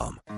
[0.00, 0.37] Welcome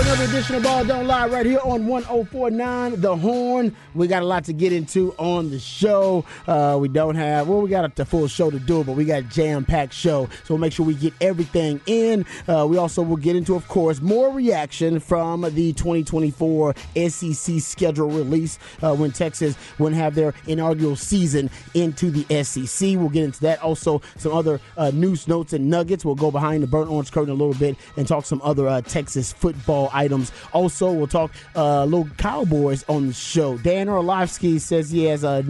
[0.00, 3.74] another edition of Ball Don't Lie right here on 1049 The Horn.
[3.94, 6.24] We got a lot to get into on the show.
[6.46, 9.28] Uh, we don't have, well, we got a full show to do, but we got
[9.28, 10.28] jam packed show.
[10.44, 12.26] So we'll make sure we get everything in.
[12.46, 16.74] Uh, we also will get into, of course, more reaction from the 2024
[17.08, 22.90] SEC schedule release uh, when Texas will have their inaugural season into the SEC.
[22.96, 23.60] We'll get into that.
[23.62, 26.04] Also, some other uh, news notes and nuggets.
[26.04, 28.80] We'll go behind the burnt orange curtain a little bit and talk some other uh,
[28.82, 30.32] Texas football items.
[30.52, 33.58] Also, we'll talk uh, little Cowboys on the show.
[33.58, 35.42] Dan Orlovsky says he has a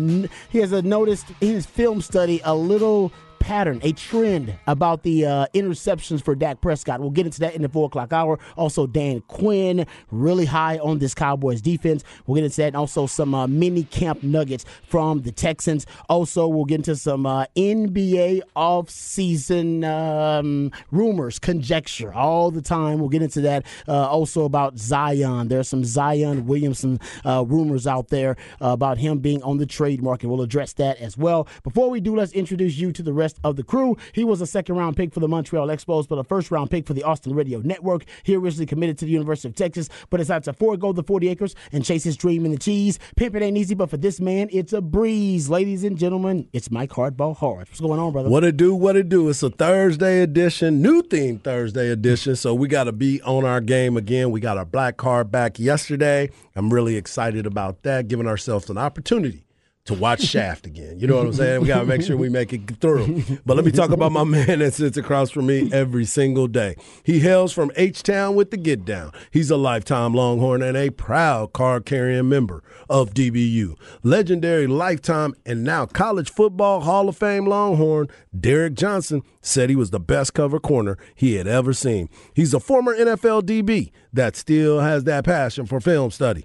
[0.50, 5.46] he has a noticed his film study a little pattern, a trend about the uh,
[5.54, 7.00] interceptions for Dak Prescott.
[7.00, 8.38] We'll get into that in the four o'clock hour.
[8.56, 12.04] Also, Dan Quinn, really high on this Cowboys defense.
[12.26, 15.86] We'll get into that and also some uh, mini camp nuggets from the Texans.
[16.08, 22.98] Also, we'll get into some uh, NBA offseason um, rumors, conjecture all the time.
[22.98, 23.66] We'll get into that.
[23.86, 25.48] Uh, also, about Zion.
[25.48, 30.28] There's some Zion Williamson uh, rumors out there about him being on the trade market.
[30.28, 31.46] We'll address that as well.
[31.62, 33.96] Before we do, let's introduce you to the rest of the crew.
[34.12, 36.86] He was a second round pick for the Montreal Expos, but a first round pick
[36.86, 38.04] for the Austin Radio Network.
[38.22, 41.54] He originally committed to the University of Texas, but decided to forego the 40 acres
[41.72, 42.98] and chase his dream in the cheese.
[43.16, 45.48] Pimping ain't easy, but for this man, it's a breeze.
[45.48, 47.68] Ladies and gentlemen, it's Mike Hardball Hard.
[47.68, 48.28] What's going on, brother?
[48.28, 49.28] What it do, what it do.
[49.28, 52.36] It's a Thursday edition, new theme Thursday edition.
[52.36, 54.30] So we got to be on our game again.
[54.30, 56.30] We got our black card back yesterday.
[56.54, 59.44] I'm really excited about that, giving ourselves an opportunity
[59.88, 61.00] to watch Shaft again.
[61.00, 61.62] You know what I'm saying?
[61.62, 63.22] We got to make sure we make it through.
[63.46, 66.76] But let me talk about my man that sits across from me every single day.
[67.02, 69.12] He hails from H Town with the Get Down.
[69.30, 73.76] He's a lifetime Longhorn and a proud card carrying member of DBU.
[74.02, 79.90] Legendary lifetime and now college football Hall of Fame Longhorn, Derrick Johnson, said he was
[79.90, 82.10] the best cover corner he had ever seen.
[82.34, 86.44] He's a former NFL DB that still has that passion for film study,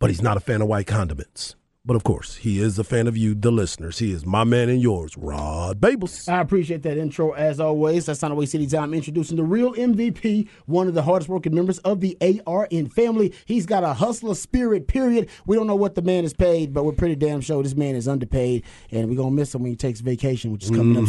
[0.00, 1.54] but he's not a fan of white condiments.
[1.84, 3.98] But of course, he is a fan of you, the listeners.
[3.98, 6.28] He is my man and yours, Rod Babers.
[6.28, 8.06] I appreciate that intro as always.
[8.06, 11.52] That's not a waste any time introducing the real MVP, one of the hardest working
[11.52, 13.34] members of the ARN family.
[13.46, 15.28] He's got a hustler spirit, period.
[15.44, 17.96] We don't know what the man is paid, but we're pretty damn sure this man
[17.96, 18.62] is underpaid,
[18.92, 21.08] and we're going to miss him when he takes vacation, which is coming Mm-hmm, up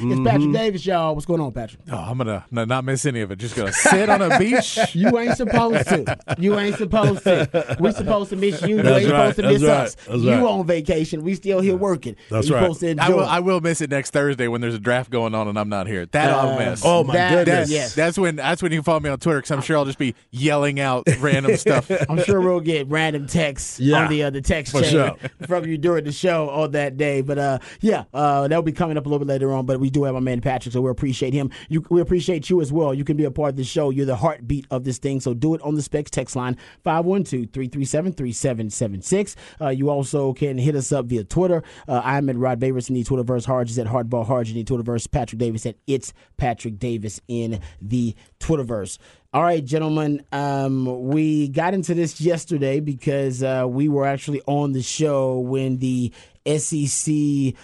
[0.00, 0.10] soon.
[0.10, 1.14] It's Patrick Davis, y'all.
[1.14, 1.82] What's going on, Patrick?
[1.92, 3.36] Oh, I'm gonna no, not miss any of it.
[3.36, 4.78] Just gonna sit on a beach.
[4.94, 6.18] You ain't supposed to.
[6.38, 7.76] You ain't supposed to.
[7.78, 8.76] We're supposed to miss you.
[8.78, 9.34] You That's ain't right.
[9.34, 9.70] supposed to miss right.
[9.86, 9.96] us.
[10.22, 10.52] That's you right.
[10.52, 11.22] on vacation.
[11.22, 12.16] We still here working.
[12.30, 12.62] That's you right.
[12.62, 13.04] Supposed to enjoy.
[13.04, 15.58] I will, I will miss it next Thursday when there's a draft going on and
[15.58, 16.06] I'm not here.
[16.06, 16.82] That I'll miss.
[16.84, 17.70] Oh, my That- goodness.
[17.70, 17.94] yes.
[17.94, 19.98] That's when that's when you can follow me on Twitter because I'm sure I'll just
[19.98, 21.90] be yelling out random stuff.
[22.08, 25.16] I'm sure we'll get random texts Yeah, on the uh, the text for chain sure.
[25.46, 27.20] from you during the show on that day.
[27.20, 29.66] But uh, yeah, uh, that'll be coming up a little bit later on.
[29.66, 31.50] But we do have my man Patrick, so we appreciate him.
[31.68, 32.94] You, we appreciate you as well.
[32.94, 33.90] You can be a part of the show.
[33.90, 35.20] You're the heartbeat of this thing.
[35.20, 39.34] So do it on the Specs text line 512-337-3776.
[39.60, 40.03] Uh, you also
[40.34, 41.62] can hit us up via Twitter.
[41.88, 43.46] Uh, I'm at Rod Davis in the Twitterverse.
[43.46, 45.10] Harge is at Hardball Harge in the Twitterverse.
[45.10, 48.98] Patrick Davis at It's Patrick Davis in the Twitterverse.
[49.34, 50.24] All right, gentlemen.
[50.30, 55.78] Um, we got into this yesterday because uh, we were actually on the show when
[55.78, 56.12] the
[56.46, 57.56] SEC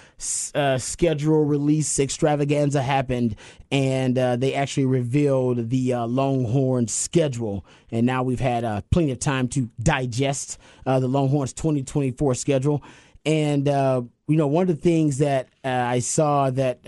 [0.57, 3.37] uh, schedule release extravaganza happened,
[3.71, 7.65] and uh, they actually revealed the uh, Longhorn schedule.
[7.93, 12.83] And now we've had uh, plenty of time to digest uh, the Longhorns 2024 schedule.
[13.25, 16.81] And uh, you know, one of the things that I saw that.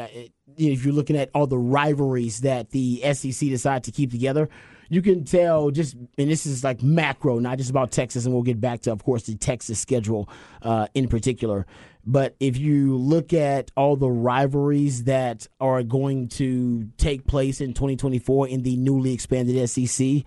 [0.58, 4.50] If you're looking at all the rivalries that the SEC decided to keep together,
[4.92, 8.42] you can tell just, and this is like macro, not just about Texas, and we'll
[8.42, 10.28] get back to, of course, the Texas schedule
[10.60, 11.64] uh, in particular.
[12.04, 17.72] But if you look at all the rivalries that are going to take place in
[17.72, 20.24] 2024 in the newly expanded SEC,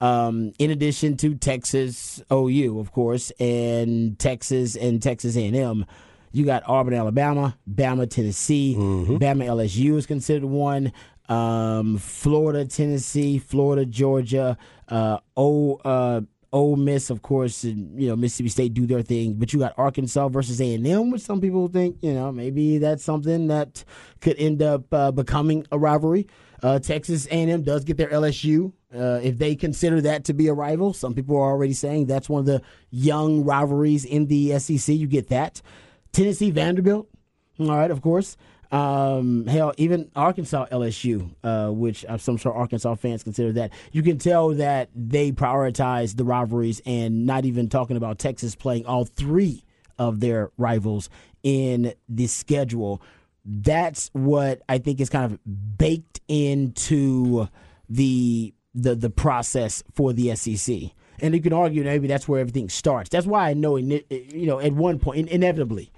[0.00, 5.84] um, in addition to Texas OU, of course, and Texas and Texas A&M,
[6.32, 8.76] you got Auburn, Alabama, Bama, Tennessee,
[9.18, 10.92] Bama, LSU is considered one.
[11.28, 14.56] Um, Florida, Tennessee, Florida, Georgia,
[14.88, 16.20] uh, uh,
[16.52, 19.74] Ole Miss, of course, and you know Mississippi State do their thing, but you got
[19.76, 23.84] Arkansas versus A and M, which some people think you know maybe that's something that
[24.20, 26.26] could end up uh, becoming a rivalry.
[26.62, 28.72] Uh, Texas A and M does get their LSU.
[28.94, 32.28] Uh, if they consider that to be a rival, some people are already saying that's
[32.28, 34.94] one of the young rivalries in the SEC.
[34.94, 35.60] You get that.
[36.12, 37.08] Tennessee Vanderbilt,
[37.58, 38.38] all right, of course.
[38.72, 43.72] Um, hell, even Arkansas LSU, uh, which I'm sure Arkansas fans consider that.
[43.92, 48.86] You can tell that they prioritize the rivalries and not even talking about Texas playing
[48.86, 49.64] all three
[49.98, 51.08] of their rivals
[51.42, 53.00] in the schedule.
[53.44, 57.48] That's what I think is kind of baked into
[57.88, 60.76] the the the process for the SEC.
[61.20, 63.08] And you can argue maybe that's where everything starts.
[63.08, 64.02] That's why I know, you
[64.46, 65.90] know, at one point, inevitably,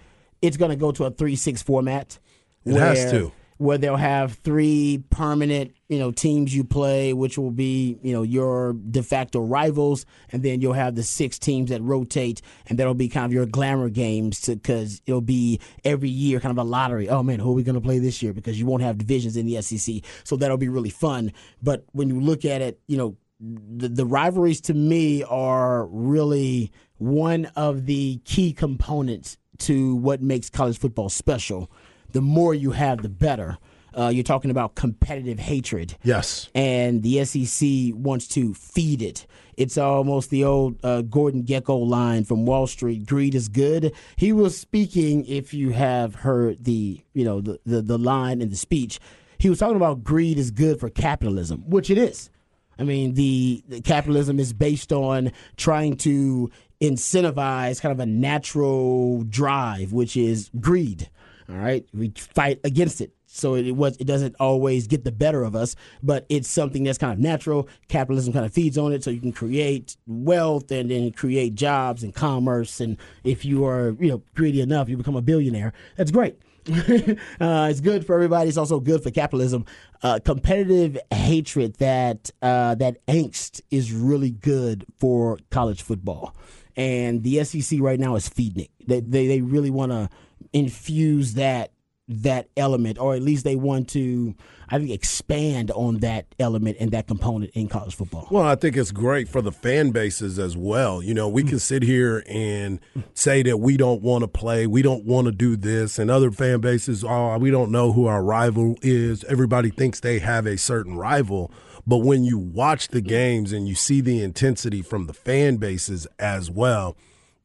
[0.43, 2.21] it's going to go to a three-six format.
[2.65, 3.33] It has to.
[3.59, 8.23] Where they'll have three permanent, you know, teams you play, which will be, you know,
[8.23, 12.95] your de facto rivals, and then you'll have the six teams that rotate, and that'll
[12.95, 17.09] be kind of your glamour games, because it'll be every year kind of a lottery.
[17.09, 18.33] Oh man, who are we going to play this year?
[18.33, 21.33] Because you won't have divisions in the SEC, so that'll be really fun.
[21.61, 26.71] But when you look at it, you know, the, the rivalries to me are really
[26.99, 31.71] one of the key components to what makes college football special.
[32.13, 33.59] The more you have, the better.
[33.97, 35.97] Uh, you're talking about competitive hatred.
[36.03, 36.51] Yes.
[36.55, 39.27] And the SEC wants to feed it.
[39.57, 43.07] It's almost the old uh, Gordon Gekko line from Wall Street.
[43.07, 43.93] Greed is good.
[44.17, 45.25] He was speaking.
[45.27, 49.01] If you have heard the, you know, the the, the line in the speech,
[49.39, 52.31] he was talking about greed is good for capitalism, which it is.
[52.79, 56.51] I mean, the, the capitalism is based on trying to
[56.81, 61.11] incentivize kind of a natural drive, which is greed.
[61.51, 65.45] All right, we fight against it, so it, was it doesn't always get the better
[65.45, 67.69] of us, but it's something that's kind of natural.
[67.89, 72.03] Capitalism kind of feeds on it, so you can create wealth and then create jobs
[72.03, 72.81] and commerce.
[72.81, 75.73] And if you are you know greedy enough, you become a billionaire.
[75.97, 76.39] That's great.
[76.69, 78.49] uh, it's good for everybody.
[78.49, 79.65] It's also good for capitalism.
[80.03, 86.37] Uh, competitive hatred that uh, that angst is really good for college football,
[86.77, 88.71] and the SEC right now is feeding it.
[88.87, 90.11] They they, they really want to
[90.53, 91.73] infuse that
[92.09, 94.35] that element, or at least they want to,
[94.71, 98.27] I think, expand on that element and that component in college football.
[98.31, 101.03] Well, I think it's great for the fan bases as well.
[101.03, 101.49] You know, we hmm.
[101.49, 102.81] can sit here and
[103.13, 106.31] say that we don't want to play, we don't want to do this, and other
[106.31, 109.23] fan bases, oh, we don't know who our rival is.
[109.25, 111.53] Everybody thinks they have a certain rival.
[111.87, 116.07] But when you watch the games and you see the intensity from the fan bases
[116.19, 116.97] as well,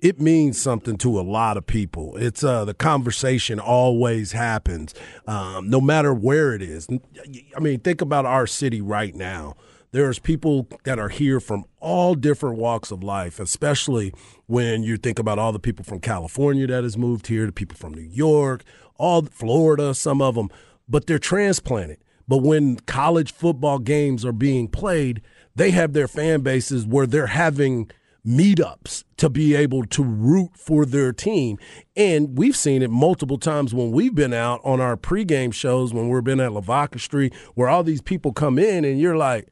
[0.04, 2.18] it means something to a lot of people.
[2.18, 4.94] It's uh, the conversation always happens,
[5.26, 6.90] um, no matter where it is.
[7.56, 9.56] I mean, think about our city right now.
[9.92, 14.14] There's people that are here from all different walks of life, especially
[14.46, 17.78] when you think about all the people from California that has moved here, the people
[17.78, 18.66] from New York,
[18.98, 20.50] all Florida, some of them,
[20.90, 22.00] but they're transplanted.
[22.28, 25.22] But when college football games are being played,
[25.56, 27.90] they have their fan bases where they're having
[28.26, 31.58] meetups to be able to root for their team.
[31.96, 36.10] And we've seen it multiple times when we've been out on our pregame shows when
[36.10, 39.50] we've been at Lavaca Street, where all these people come in and you're like,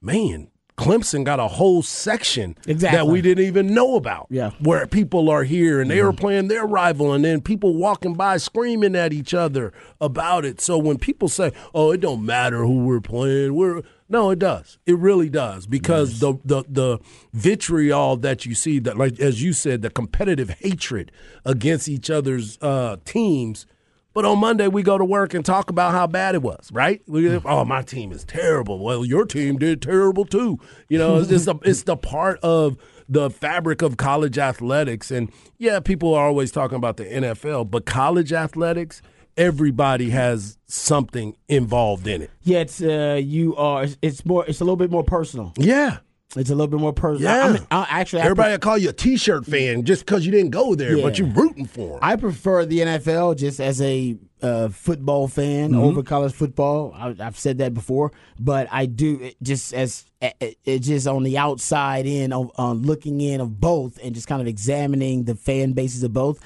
[0.00, 2.98] man, Clemson got a whole section Exactly.
[2.98, 4.26] that we didn't even know about.
[4.28, 4.50] Yeah.
[4.60, 6.18] Where people are here and they are mm-hmm.
[6.18, 10.60] playing their rival and then people walking by screaming at each other about it.
[10.60, 14.78] So when people say, "Oh, it don't matter who we're playing," we're no, it does.
[14.86, 16.98] It really does because the, the the
[17.32, 21.10] vitriol that you see that like as you said, the competitive hatred
[21.44, 23.66] against each other's uh, teams
[24.14, 27.02] but on Monday, we go to work and talk about how bad it was, right?
[27.08, 28.78] We, oh, my team is terrible.
[28.78, 30.60] Well, your team did terrible too.
[30.88, 35.10] You know, it's just a, it's the part of the fabric of college athletics.
[35.10, 39.02] And yeah, people are always talking about the NFL, but college athletics,
[39.36, 42.30] everybody has something involved in it.
[42.42, 43.84] Yeah, it's uh, you are.
[43.84, 44.44] It's, it's more.
[44.46, 45.52] It's a little bit more personal.
[45.56, 45.98] Yeah.
[46.36, 47.30] It's a little bit more personal.
[47.32, 47.44] Yeah.
[47.44, 50.26] I, I mean, I, actually, I Everybody will call you a T-shirt fan just because
[50.26, 51.98] you didn't go there, but you're rooting for them.
[52.02, 56.92] I prefer the NFL just as a uh, football fan over college football.
[56.94, 58.10] I, I've said that before,
[58.40, 62.82] but I do it just as it, it just on the outside in of on
[62.82, 66.40] looking in of both and just kind of examining the fan bases of both.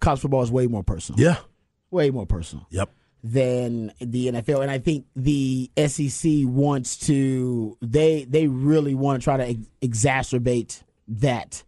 [0.00, 1.18] College football is way more personal.
[1.18, 1.36] yeah.
[1.90, 2.90] Way more personal Yep.
[3.24, 7.76] than the NFL, and I think the SEC wants to.
[7.82, 11.62] They they really want to try to ex- exacerbate that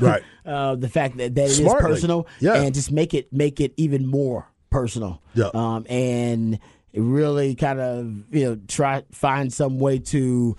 [0.00, 0.22] Right.
[0.44, 1.90] uh, the fact that, that it is Smartly.
[1.90, 2.54] personal Yeah.
[2.54, 5.22] and just make it make it even more personal.
[5.34, 5.50] Yeah.
[5.54, 6.58] Um, and
[6.94, 10.56] really kind of you know try find some way to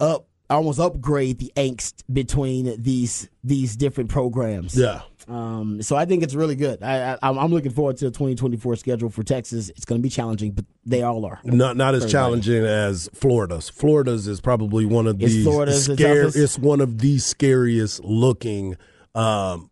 [0.00, 4.76] up almost upgrade the angst between these these different programs.
[4.76, 5.02] Yeah.
[5.28, 6.82] Um, so I think it's really good.
[6.82, 9.70] I, I I'm I'm looking forward to the 2024 schedule for Texas.
[9.70, 11.40] It's going to be challenging, but they all are.
[11.42, 13.68] Not not as challenging as Florida's.
[13.68, 16.26] Florida's is probably one of the Florida's scare?
[16.26, 18.76] It's one of the scariest looking
[19.14, 19.70] um,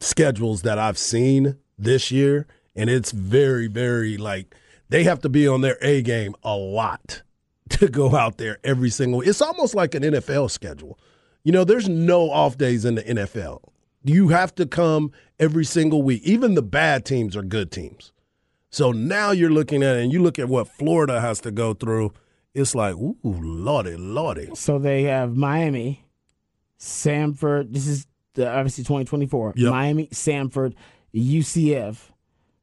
[0.00, 4.54] schedules that I've seen this year, and it's very very like
[4.88, 7.22] they have to be on their A game a lot
[7.70, 9.20] to go out there every single.
[9.20, 10.98] It's almost like an NFL schedule.
[11.44, 13.60] You know, there's no off days in the NFL.
[14.06, 15.10] You have to come
[15.40, 16.22] every single week.
[16.22, 18.12] Even the bad teams are good teams.
[18.70, 21.74] So now you're looking at it and you look at what Florida has to go
[21.74, 22.12] through.
[22.54, 24.50] It's like, ooh, lordy, lordy.
[24.54, 26.06] So they have Miami,
[26.78, 27.72] Samford.
[27.72, 29.54] This is the, obviously 2024.
[29.56, 29.70] Yep.
[29.70, 30.74] Miami, Samford,
[31.14, 31.98] UCF.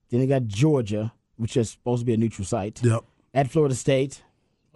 [0.09, 2.81] Then they got Georgia, which is supposed to be a neutral site.
[2.83, 3.03] Yep.
[3.33, 4.23] At Florida State.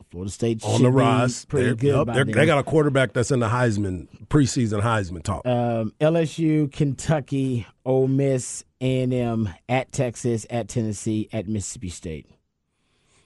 [0.10, 1.46] Florida State On the rise.
[1.46, 2.16] Pretty They're- good.
[2.16, 5.46] yep, they got a quarterback that's in the Heisman, preseason Heisman talk.
[5.46, 12.26] um, LSU, Kentucky, Ole Miss, A&M, at Texas, at Tennessee, at Mississippi State.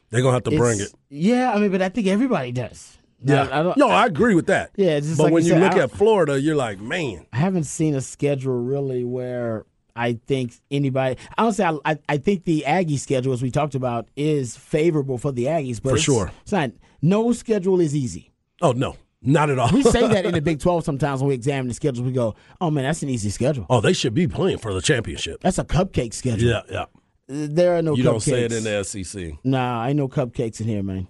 [0.09, 0.93] They're going to have to bring it.
[1.09, 2.97] Yeah, I mean, but I think everybody does.
[3.23, 3.43] Yeah.
[3.51, 4.71] I, I no, I agree with that.
[4.75, 7.27] Yeah, it's just but like when you you, said, look at Florida, you're like, man.
[7.31, 11.17] I haven't seen a schedule really where I think anybody.
[11.37, 15.17] I don't say I, I, think the Aggie schedule, as we talked about, is favorable
[15.17, 16.31] for the Aggies, but For it's, sure.
[16.41, 16.71] it's not.
[17.01, 18.31] No schedule is easy.
[18.61, 19.69] Oh, no, not at all.
[19.71, 22.03] We say that in the Big Twelve sometimes when we examine the schedule.
[22.05, 23.65] We go, "Oh man, that's an easy schedule.
[23.69, 25.41] oh, they should be playing for the championship.
[25.41, 26.85] That's a cupcake schedule." Yeah, yeah.
[27.27, 28.05] There are no You cupcakes.
[28.05, 29.33] don't say it in the SEC.
[29.43, 31.07] Nah, ain't no cupcakes in here, man.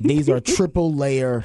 [0.00, 1.44] These are triple layer,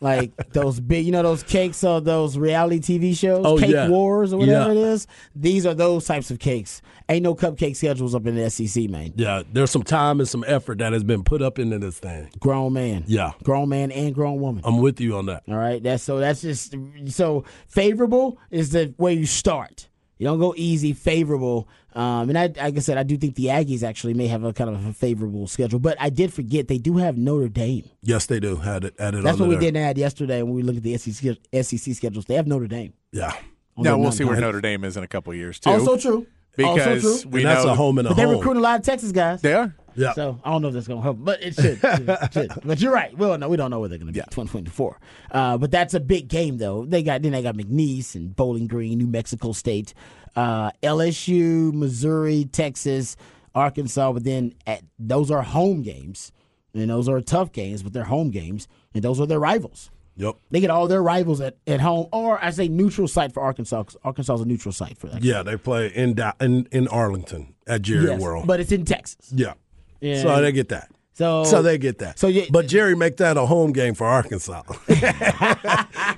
[0.00, 3.88] like those big, you know, those cakes of those reality TV shows, Oh, Cake yeah.
[3.88, 4.80] Wars or whatever Yeah.
[4.80, 5.06] it is.
[5.34, 6.82] These are those types of cakes.
[7.08, 9.12] Ain't no cupcake schedules up in the SEC, man.
[9.16, 12.28] Yeah, there's some time and some effort that has been put up into this thing.
[12.38, 13.32] Grown man, Yeah.
[13.42, 14.62] grown man and grown woman.
[14.64, 15.42] I'm with you on that.
[15.48, 16.74] All right, that's so that's just
[17.06, 19.88] so favorable is the way you start.
[20.18, 21.68] You don't go easy, favorable.
[21.94, 24.52] Um, and I, like I said, I do think the Aggies actually may have a
[24.52, 27.88] kind of a favorable schedule, but I did forget they do have Notre Dame.
[28.02, 28.56] Yes, they do.
[28.56, 29.62] Had it added That's onto what we there.
[29.72, 32.24] didn't add yesterday when we looked at the SEC, SEC schedules.
[32.24, 32.94] They have Notre Dame.
[33.12, 33.32] Yeah.
[33.76, 34.40] on No, we'll see where.
[34.40, 35.70] Notre Dame is in a couple of years too.
[35.70, 36.26] Also true.
[36.64, 37.30] also true.
[37.30, 38.36] we and that's know a home and a But they home.
[38.38, 39.40] recruit a lot of Texas guys.
[39.42, 39.72] They are.
[39.94, 40.12] yeah.
[40.14, 41.78] So I don't know if that's going to help, but it should.
[41.82, 42.50] it should.
[42.64, 43.16] But you're right.
[43.16, 44.18] Well, no, we don't know where they're going to be.
[44.18, 44.24] Yeah.
[44.24, 44.98] 2024.
[45.30, 46.84] Uh, but that's a big game, though.
[46.84, 49.94] They got then they got McNeese and Bowling Green, New Mexico State,
[50.36, 53.16] uh, LSU, Missouri, Texas,
[53.54, 54.12] Arkansas.
[54.12, 56.32] But then at, those are home games,
[56.74, 59.90] and those are tough games, but they're home games, and those are their rivals.
[60.16, 60.36] Yep.
[60.50, 63.82] They get all their rivals at, at home, or I say neutral site for Arkansas.
[63.82, 65.24] 'cause Arkansas is a neutral site for that.
[65.24, 68.46] Yeah, they play in in, in Arlington at Jerry Yes, World.
[68.46, 69.32] but it's in Texas.
[69.34, 69.54] yeah.
[70.00, 70.22] Yeah.
[70.22, 70.90] So they get that.
[71.16, 72.18] So So they get that.
[72.18, 74.62] So yeah, but Jerry make that a home game for Arkansas.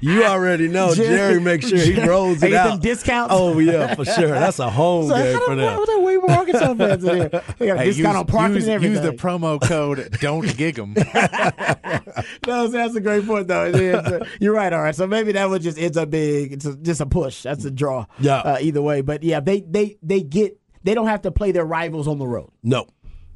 [0.00, 2.80] you already know Jerry- Jerry, makes sure he rolls it get them out.
[2.82, 3.34] discounts?
[3.36, 4.28] Oh yeah, for sure.
[4.28, 5.76] That's a home So game for the- them.
[5.78, 7.28] why- there way more Arkansas fans in here.
[7.58, 8.96] They got a Hey, discount use, on parking use, and everything.
[8.96, 10.94] use the promo code Don't Gig 'em.
[12.46, 13.66] no, that's a great point, though.
[13.66, 14.22] It is.
[14.40, 14.72] You're right.
[14.72, 14.94] All right.
[14.94, 17.42] So maybe that would just ends up being it's a, just a push.
[17.42, 18.06] That's a draw.
[18.18, 18.36] Yeah.
[18.38, 21.64] Uh, either way, but yeah, they they they get they don't have to play their
[21.66, 22.50] rivals on the road.
[22.62, 22.86] No.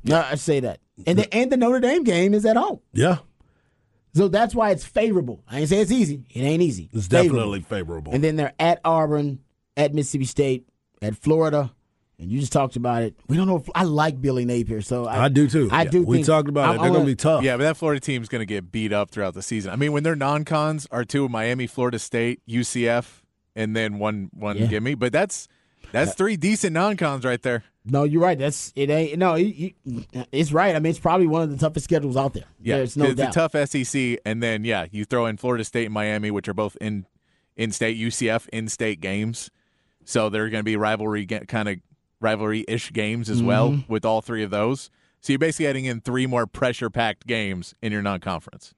[0.04, 0.79] No, I say that.
[1.07, 3.19] And the and the Notre Dame game is at home, Yeah.
[4.14, 5.42] so that's why it's favorable.
[5.49, 6.25] I ain't say it's easy.
[6.30, 6.90] It ain't easy.
[6.92, 7.37] It's Favorable.
[7.38, 8.12] definitely favorable.
[8.12, 9.40] And then they're at Auburn,
[9.76, 10.69] at Mississippi State,
[11.02, 11.73] at Florida.
[12.19, 13.14] And you just talked about it.
[13.28, 13.57] We don't know.
[13.57, 15.71] If, I like Billy Napier, so I, I do too.
[15.73, 16.02] I Yeah, do.
[16.02, 16.83] We think- talked about I'm- it.
[16.83, 17.42] They're going to be tough.
[17.42, 19.73] Yeah, but that Florida team's going to get beat up throughout the season.
[19.73, 23.23] I mean, when their non-cons are two Miami, Florida State, UCF,
[23.57, 24.66] and then one one Yeah.
[24.66, 24.97] gimme.
[24.97, 25.49] But that's
[25.92, 27.64] that's three decent non-cons right there.
[27.85, 28.38] No, you're right.
[28.38, 28.90] That's it.
[28.90, 29.37] Ain't no.
[30.32, 30.76] It's right.
[30.76, 32.44] I mean, it's probably one of the toughest schedules out there.
[32.61, 33.30] Yeah, There's no it's doubt.
[33.37, 36.54] a tough SEC, and then yeah, you throw in Florida State and Miami, which are
[36.54, 37.06] both in
[37.56, 39.50] in-state UCF in-state games,
[40.04, 41.76] so they're going to be rivalry kind of
[42.20, 43.92] rivalry-ish games as well Mm-hmm.
[43.92, 44.90] with all three of those.
[45.23, 48.75] So you're basically adding in three more pressure-packed games in your non-conference.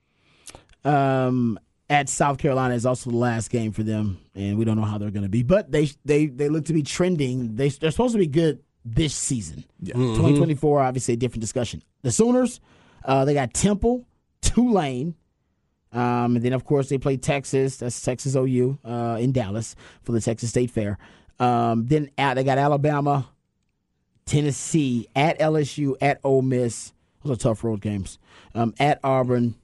[0.85, 1.59] um,
[1.93, 4.97] at South Carolina is also the last game for them, and we don't know how
[4.97, 5.43] they're going to be.
[5.43, 7.55] But they they they look to be trending.
[7.55, 9.65] They they're supposed to be good this season.
[9.81, 9.93] Yeah.
[9.93, 11.83] 2024, obviously a different discussion.
[12.01, 12.61] The Sooners,
[13.05, 14.07] uh, they got Temple,
[14.41, 15.15] Tulane.
[15.93, 17.77] Um, and then, of course, they play Texas.
[17.77, 20.97] That's Texas OU uh, in Dallas for the Texas State Fair.
[21.39, 23.29] Um, then out, they got Alabama,
[24.25, 26.95] Tennessee, at LSU, at Ole Miss.
[27.23, 28.19] Those are tough road games.
[28.55, 29.55] Um, at Auburn,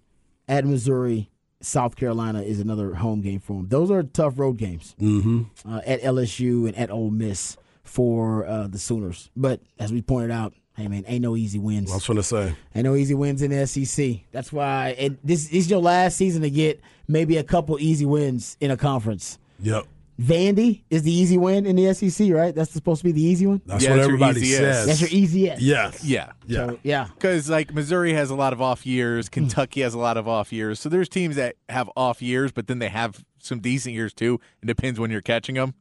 [0.47, 1.31] at Missouri,
[1.61, 3.69] South Carolina is another home game for them.
[3.69, 4.95] Those are tough road games.
[5.01, 5.43] Mm-hmm.
[5.69, 9.31] Uh, at LSU and at Ole Miss for uh, the Sooners.
[9.37, 11.91] But as we pointed out, hey man, ain't no easy wins.
[11.91, 12.55] I was going to say.
[12.75, 14.21] Ain't no easy wins in the SEC.
[14.31, 18.07] That's why it, this, this is your last season to get maybe a couple easy
[18.07, 19.39] wins in a conference.
[19.61, 19.87] Yep.
[20.21, 22.53] Vandy is the easy win in the SEC, right?
[22.53, 23.63] That's supposed to be the easy one.
[23.67, 24.87] That's Yeah, what it's your everybody says.
[24.87, 25.63] That's your easiest.
[25.63, 26.05] Yes.
[26.05, 26.67] Yeah, Yeah.
[26.67, 27.07] So, yeah.
[27.15, 29.33] Because like Missouri has a lot of off years, hmm.
[29.35, 30.81] Kentucky has a lot of off years.
[30.81, 34.41] So there's teams that have off years, but then they have some decent years too.
[34.61, 35.75] It depends when you're catching them.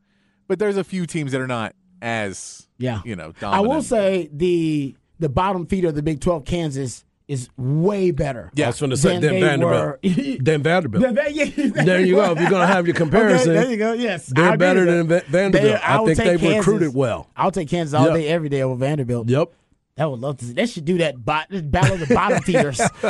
[0.48, 3.02] But there's a few teams that are not as Yeah.
[3.04, 3.34] you know.
[3.42, 8.52] I will say the the bottom feeder of the Big 12, Kansas, is way better.
[8.58, 10.02] I was going to say Than they Vanderbilt.
[10.44, 11.14] Dan Vanderbilt.
[11.16, 12.32] They- yeah, there you go.
[12.32, 13.94] If you're going to have your comparison, Okay, there you go.
[13.94, 15.26] Yes, they're I better than that.
[15.26, 15.64] Vanderbilt.
[15.74, 16.58] They- I will think they've Kansas.
[16.66, 17.30] recruited well.
[17.36, 18.14] I'll take Kansas all Yep.
[18.16, 19.28] day, every day over Vanderbilt.
[19.30, 19.52] Yep.
[20.00, 20.54] I would love to see.
[20.54, 22.78] They should do that bot, battle of the bottom feeders.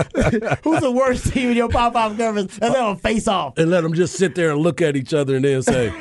[0.63, 2.58] Who's the worst team in your pop-up conference?
[2.62, 3.58] And let them face off.
[3.58, 5.93] And let them just sit there and look at each other and then say,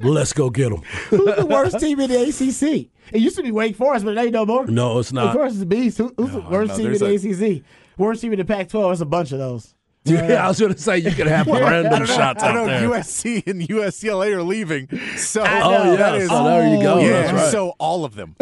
[0.00, 0.82] let's go get them.
[1.10, 2.88] Who's the worst team in the ACC?
[3.12, 4.66] It used to be Wake Forest, but they no more.
[4.66, 5.34] No, it's Wake not.
[5.34, 5.98] Forest is the beast.
[5.98, 7.62] Who, who's the worst no, team in there's the ACC?
[7.96, 8.88] Worst team in the Pac-12.
[8.88, 9.72] There's a bunch of those.
[10.08, 12.88] Yeah, I was going to say you could have random shots I know there.
[12.88, 14.88] USC and USCLA are leaving.
[15.16, 15.44] So Oh,
[15.90, 15.96] yeah.
[15.96, 17.00] that is, so there you go.
[17.00, 17.08] yeah.
[17.22, 17.50] That's right.
[17.50, 18.36] So all of them.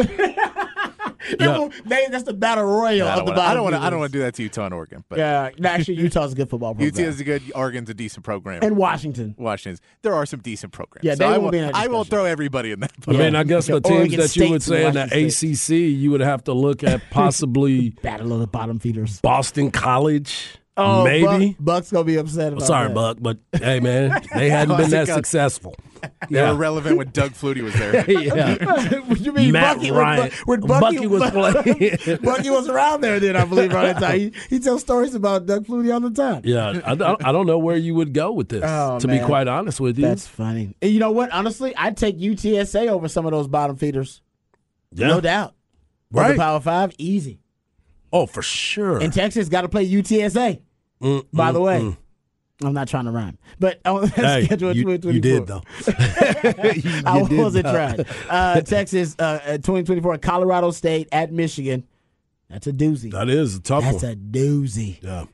[1.39, 1.69] Yeah.
[1.85, 3.81] They, that's the battle royal I of don't the wanna- I don't want to.
[3.81, 6.33] I don't want to do that to Utah and Oregon, but Yeah, no, actually, Utah's
[6.33, 6.93] a good football program.
[6.93, 7.43] UT is a good.
[7.55, 8.59] Oregon's a decent program.
[8.63, 9.35] and Washington.
[9.37, 9.81] Washington's.
[10.01, 11.03] There are some decent programs.
[11.05, 11.53] Yeah, so they I won't won't.
[11.53, 12.91] be I won't throw everybody in that.
[13.07, 13.39] I mean, Yeah.
[13.39, 16.21] I guess the teams Oregon that you would say in the Washington ACC, you would
[16.21, 19.19] have to look at possibly Battle of the bottom feeders.
[19.21, 21.51] Boston College, Oh, maybe.
[21.53, 22.93] Buck, Buck's gonna be upset about Sorry, that.
[22.93, 25.75] Buck, but hey, man, they hadn't been that successful.
[26.29, 28.07] They were relevant when Doug Flutie was there.
[28.11, 28.99] yeah.
[29.07, 29.89] What you mean Matt Bucky?
[29.89, 30.31] Ryan.
[30.45, 32.19] When, when Bucky, Bucky was playing.
[32.21, 34.19] Bucky was around there then, I believe, around that time.
[34.19, 36.41] He, he tells stories about Doug Flutie all the time.
[36.43, 38.61] Yeah, I, don't- I don't know where you would go with this.
[38.63, 39.19] Oh, to man.
[39.19, 40.75] be quite honest with you, That's funny.
[40.79, 41.31] And you know what?
[41.31, 44.21] Honestly, I'd take UTSA over some of those bottom feeders.
[44.93, 45.07] yeah.
[45.07, 45.55] No doubt.
[46.13, 46.37] Over Right.
[46.37, 47.39] Power Five, easy.
[48.15, 48.99] Oh, for sure.
[48.99, 50.61] And Texas got to play UTSA.
[51.01, 51.97] Mm, By mm, the way, mm.
[52.63, 55.61] I'm not trying to rhyme, but on Hey, schedule you, you did though.
[55.85, 57.73] You- I you did, wasn't though.
[57.73, 58.05] trying.
[58.29, 61.83] Uh, Texas, uh, uh, 2024, Colorado State at Michigan.
[62.49, 63.11] That's a doozy.
[63.11, 63.91] That is a tough one.
[63.91, 64.13] That's one.
[64.13, 65.25] a doozy yeah,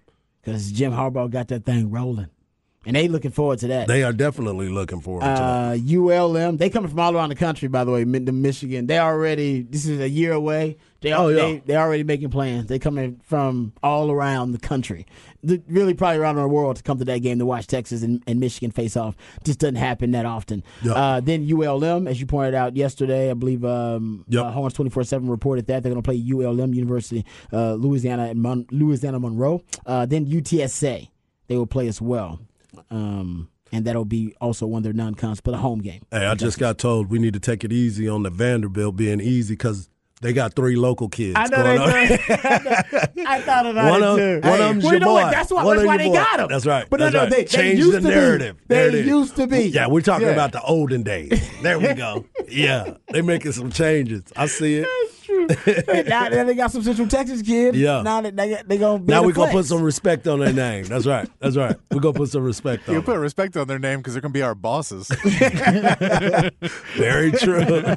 [0.41, 2.29] because Jim Harbaugh got that thing rolling,
[2.85, 3.87] and they looking forward to that.
[3.87, 5.39] they are definitely looking forward to that.
[5.39, 7.67] uh, ULM, they coming from all around the country.
[7.67, 9.61] By the way, to Michigan, they already.
[9.61, 10.77] This is a year away.
[11.01, 11.35] They Oh, yeah.
[11.35, 12.67] they they already making plans.
[12.67, 15.07] They coming from all around the country,
[15.43, 18.21] The- really probably around the world to come to that game to watch Texas and,
[18.27, 19.15] and Michigan face off.
[19.43, 20.63] Just doesn't happen that often.
[20.83, 20.91] Yeah.
[20.93, 24.43] Uh, then ULM, as you pointed out yesterday, I believe um, Yep.
[24.45, 28.25] uh, Horns twenty four seven reported that they're going to play ULM University, uh, Louisiana
[28.25, 29.63] and Mon- Louisiana Monroe.
[29.87, 31.09] Uh, then UTSA,
[31.47, 32.39] they will play as well.
[32.91, 36.01] Um, and that'll be also one of their non-cons, but a home game.
[36.11, 39.21] Hey, I just got told we need to take it easy on the Vanderbilt being
[39.21, 39.87] easy because
[40.21, 41.33] They got three local kids.
[41.35, 42.23] I know they do.
[43.25, 44.47] I thought about One it of- too.
[44.47, 45.23] one of them's well, your you know what?
[45.25, 45.31] boy.
[45.31, 46.13] That's why, that's why they boy.
[46.13, 46.47] got them.
[46.49, 46.85] That's right.
[46.89, 47.47] But That's no, no, right.
[47.49, 48.57] they, they used the narrative.
[48.67, 48.75] Be.
[48.75, 49.07] They is.
[49.07, 49.63] used to be.
[49.69, 50.33] Yeah, we're talking Yeah.
[50.33, 51.41] about the olden days.
[51.63, 52.25] There we go.
[52.51, 54.23] Yeah, they making some changes.
[54.35, 54.87] I see it.
[55.49, 57.77] Hey, now, now they got some Central Texas kids.
[57.77, 58.01] Yeah.
[58.01, 60.85] Now they, they, they gonna be Now we're gonna put some respect on their name.
[60.85, 61.29] That's right.
[61.39, 61.75] That's right.
[61.91, 62.95] We're gonna put some respect on.
[62.95, 63.05] You it.
[63.05, 65.07] put respect on their name because they're going to be our bosses.
[66.97, 67.61] Very true.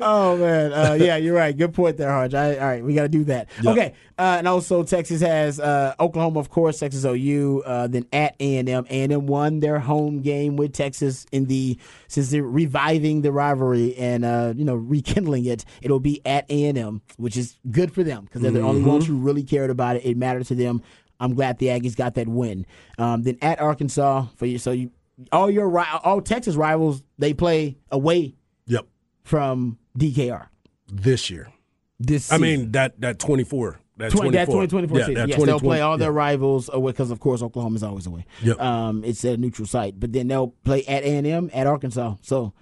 [0.00, 1.56] Oh man, uh, yeah, you're right.
[1.56, 2.34] Good point there, Hodge.
[2.34, 3.48] I, all right, we got to do that.
[3.62, 3.72] Yep.
[3.72, 7.62] Okay, uh, and also Texas has uh, Oklahoma, of course, Texas OU.
[7.64, 11.26] Uh, then at A and M, A and M won their home game with Texas
[11.32, 11.78] in the
[12.08, 15.64] since they're reviving the rivalry and uh, you know rekindling it.
[15.82, 16.81] It'll be at A and M,
[17.16, 20.04] which is good for them because they're the only ones who really cared about it.
[20.04, 20.82] It mattered to them.
[21.20, 22.66] I'm glad the Aggies got that win.
[22.98, 24.90] Um, then at Arkansas for you, so you
[25.30, 28.34] all your all Texas rivals they play away
[28.66, 28.86] yep.
[29.22, 30.48] from DKR
[30.92, 31.52] This year.
[32.00, 33.78] this I mean that that twenty four.
[33.98, 34.80] That 20, that 24.
[34.80, 35.14] 2024 yeah, season.
[35.14, 36.16] that Yes, they'll play all their yeah.
[36.16, 38.24] rivals away because, of course, Oklahoma's always away.
[38.42, 38.58] Yep.
[38.58, 41.66] Um, it's at a neutral site, but then they'll play at A and M at
[41.66, 42.14] Arkansas.
[42.22, 42.54] So,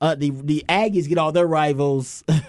[0.00, 2.42] uh, the the Aggies get all their rivals uh,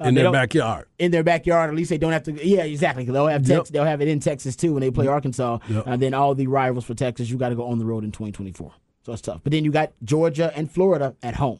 [0.00, 0.86] in their backyard.
[0.98, 1.70] in their backyard.
[1.70, 2.32] At least they don't have to.
[2.46, 3.04] Yeah, exactly.
[3.04, 3.66] they'll have Tex, Yep.
[3.68, 5.58] they'll have it in Texas too when they play Arkansas.
[5.68, 5.86] Yep.
[5.86, 8.10] And then all the rivals for Texas, you got to go on the road in
[8.12, 8.72] 2024.
[9.04, 9.40] So it's tough.
[9.42, 11.58] But then you got Georgia and Florida at home.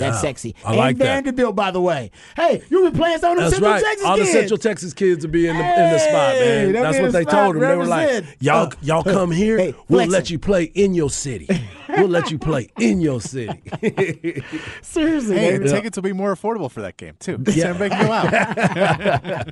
[0.00, 0.54] That's sexy.
[0.64, 1.04] I and like that.
[1.24, 2.10] Vanderbilt, by the way.
[2.36, 3.82] Hey, you've been playing some of them That's Central right.
[3.84, 4.26] Texas All the.
[4.26, 6.72] Central Texas kids will be in the in the spot, man.
[6.72, 7.62] That's what the they told them.
[7.62, 9.58] They were like, "Y'all, Uh, y'all come here.
[9.58, 11.48] hey, we'll flex let 'em." you play in your city.
[11.88, 13.62] we'll let you play in your city."
[14.82, 15.64] Seriously, hey, baby.
[15.68, 17.42] the tickets will be more affordable for that game, too.
[17.48, 17.72] Yeah.
[17.72, 19.48] So make go out.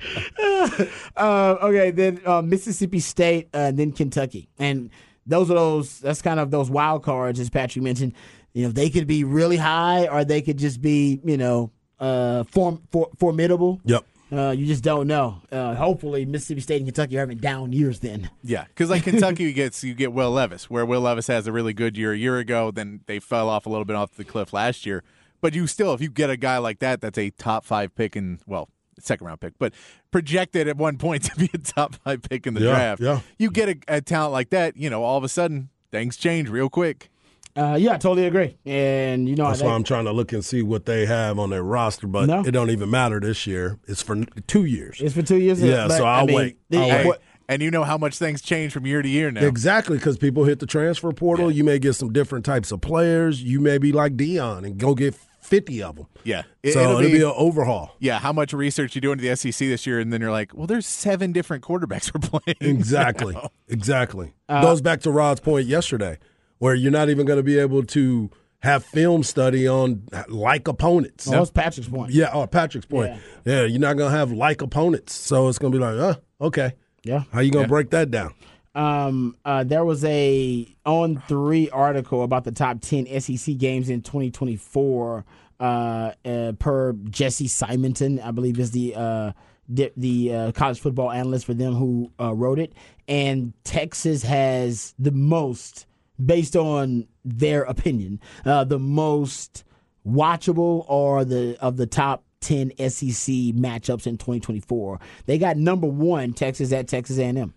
[1.17, 4.91] Uh, okay, then uh, Mississippi State, uh, and then Kentucky, and
[5.27, 6.01] those are those.
[6.01, 8.15] That's kind of those wild cards, as Patrick mentioned.
[8.55, 12.45] You know, they could be really high, or they could just be, you know, uh,
[12.45, 13.81] form, for, formidable.
[13.85, 14.05] yep.
[14.31, 15.43] Uh, you just don't know.
[15.51, 18.01] Uh, hopefully, Mississippi State and Kentucky are having down years.
[18.01, 21.53] Then Yeah, because like Kentucky gets you get Will Levis, where Will Levis has a
[21.53, 24.25] really good year a year ago, then they fell off a little bit off the
[24.25, 25.05] cliff last year.
[25.43, 28.17] But you still, if you get a guy like that, that's a top five pick
[28.17, 29.75] in well, second round pick, but
[30.11, 33.03] projected at one point to be a top five pick in the Yeah, draft.
[33.03, 33.21] yeah.
[33.37, 36.49] You get a, a talent like that, you know, all of a sudden things change
[36.49, 37.11] real quick.
[37.55, 38.57] Uh, yeah, I totally agree.
[38.65, 41.39] And you know, That's they- why I'm trying to look and see what they have
[41.39, 42.41] on their roster, but No.
[42.41, 43.79] it don't even matter this year.
[43.87, 44.99] It's for two years.
[45.01, 45.63] it's for two years.
[45.63, 46.57] Yeah, but, so I I'll mean, wait.
[46.71, 47.19] the- I'll Hey, wait.
[47.49, 49.43] and you know how much things change from year to year now.
[49.45, 51.51] Exactly, because people hit the transfer portal.
[51.51, 53.43] You may get some different types of players.
[53.43, 56.07] You may be like Deion and go get 50 of them.
[56.25, 57.95] Yeah, It- so it'll it'll, be, be- an overhaul.
[57.99, 60.57] Yeah, how much research you do into the SEC this year, and then you're like,
[60.57, 62.57] well, there's seven different quarterbacks we're playing.
[62.77, 63.37] Exactly.
[63.69, 64.33] Exactly.
[64.49, 66.19] Uh, Goes back to Rod's point yesterday,
[66.63, 71.27] where you're not even going to be able to have film study on like opponents.
[71.27, 72.13] Well, that's Patrick's point.
[72.13, 73.21] Yeah, oh, Patrick's point.
[73.45, 75.13] Yeah, you're not going to have like opponents.
[75.13, 76.75] So it's going to be like, uh, okay.
[77.03, 77.25] Yeah.
[77.33, 78.33] How you going to break that down?
[78.77, 84.03] um, uh, there was a on three article about the top ten SEC games in
[84.03, 85.25] 2024.
[85.59, 89.33] Uh, uh, per Jesse Simonton, I believe is the uh,
[89.69, 92.73] the, the uh, college football analyst for them who uh, wrote it,
[93.09, 95.87] and Texas has the most,
[96.25, 99.65] based on their opinion, uh, the most
[100.07, 104.99] watchable or the of the top 10 SEC matchups in 2024.
[105.27, 107.55] They got number one Texas at Texas A&M.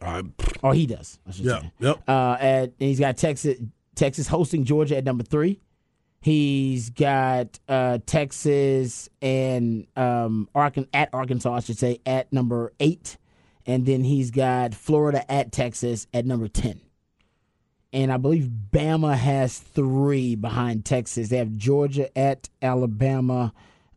[0.00, 0.24] All right.
[0.62, 1.72] Or he does, I should Yeah, say.
[1.80, 2.02] yep.
[2.08, 3.58] Uh, at and he's got Texas
[3.96, 5.60] Texas hosting Georgia at number three.
[6.20, 13.16] He's got uh, Texas and um, Arkan- at Arkansas, I should say, at number eight,
[13.66, 16.80] and then he's got Florida at Texas at number ten.
[17.92, 21.28] And I believe Bama has three behind Texas.
[21.28, 23.52] They have Georgia at Alabama.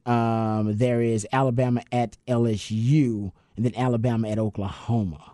[0.05, 5.33] Um, there is Alabama at LSU, and then Alabama at Oklahoma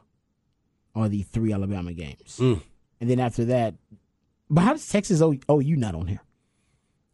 [0.96, 2.38] are the three Alabama games.
[2.40, 2.62] Mm.
[3.00, 3.76] And then after that,
[4.50, 6.22] but how does Texas OU not on here?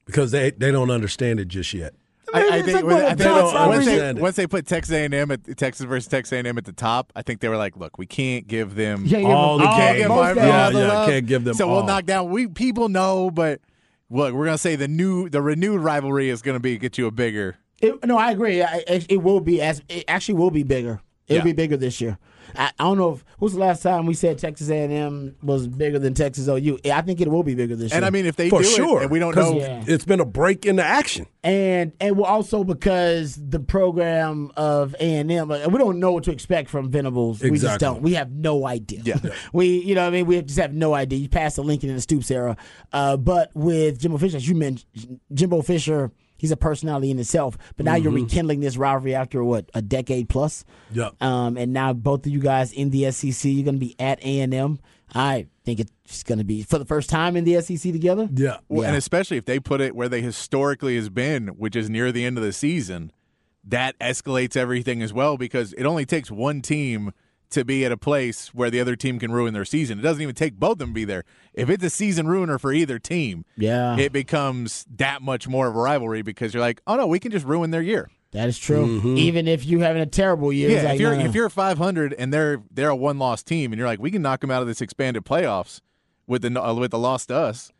[0.06, 1.94] Because they, they don't understand it just yet.
[2.34, 3.30] I, I think, like one I think
[3.69, 7.13] once, they, once they put Texas A&M at Texas versus Texas A&M at the top,
[7.15, 9.98] I think they were like, "Look, we can't give them Yeah, All the all- games.
[10.00, 10.48] give most my games.
[10.48, 11.76] Yeah, all the yeah, can't give them So all.
[11.78, 12.30] we'll knock down.
[12.32, 13.62] We people know, but
[14.10, 17.12] look, we're gonna say the new, the renewed rivalry is gonna be get you a
[17.12, 17.58] bigger.
[17.82, 18.62] It, no, I agree.
[18.63, 21.02] I, it, it will be as it actually will be bigger.
[21.28, 21.43] It'll Yeah.
[21.43, 22.17] be bigger this year.
[22.56, 26.00] I, I don't know if who's the last time we said Texas A&M was bigger
[26.00, 26.80] than Texas OU.
[26.92, 27.98] I think it will be bigger this year.
[27.98, 28.06] And.
[28.06, 29.00] I mean, if they For do sure.
[29.00, 29.84] it, and we don't know, Yeah.
[29.88, 31.26] It's been a break in the action.
[31.44, 36.24] and and well, also because the program of A and M, we don't know what
[36.26, 37.42] to expect from Venables.
[37.42, 38.02] We just don't.
[38.02, 39.02] We have no idea.
[39.04, 39.20] Yeah.
[39.54, 41.20] we you know what I mean we just have no idea.
[41.20, 42.56] You passed the Lincoln and the Stoops era,
[42.92, 46.12] uh, but with Jimbo Fisher, as you mentioned, Jimbo Fisher.
[46.44, 47.58] He's a personality in itself.
[47.78, 50.66] But now you're rekindling this rivalry after what a decade plus.
[50.92, 51.24] Yep.
[51.24, 54.22] Um, and now both of you guys in the SEC, you're going to be at
[54.26, 54.80] A and M.
[55.16, 58.28] I think it's going to be for the first time in the SEC together.
[58.34, 58.58] Yeah.
[58.68, 58.90] Well, Yeah.
[58.90, 62.26] And especially if they put it where they historically has been, which is near the
[62.26, 63.14] end of the season,
[63.64, 67.14] that escalates everything as well because it only takes one team
[67.54, 69.98] to be at a place where the other team can ruin their season.
[70.00, 71.24] It doesn't even take both of them to be there.
[71.54, 73.98] If it's a season ruiner for either team, Yeah.
[73.98, 77.32] it becomes that much more of a rivalry because you're like, oh no, we can
[77.32, 78.10] just ruin their year.
[78.32, 79.00] That is true.
[79.00, 79.18] Mm-hmm.
[79.18, 81.26] Even if you're having a terrible year, Yeah, like, if you're no, no.
[81.30, 84.22] if you're 500 and they're they're a one loss team and you're like, we can
[84.24, 85.82] knock them out of this expanded playoffs
[86.26, 87.72] with the uh, with the loss to us.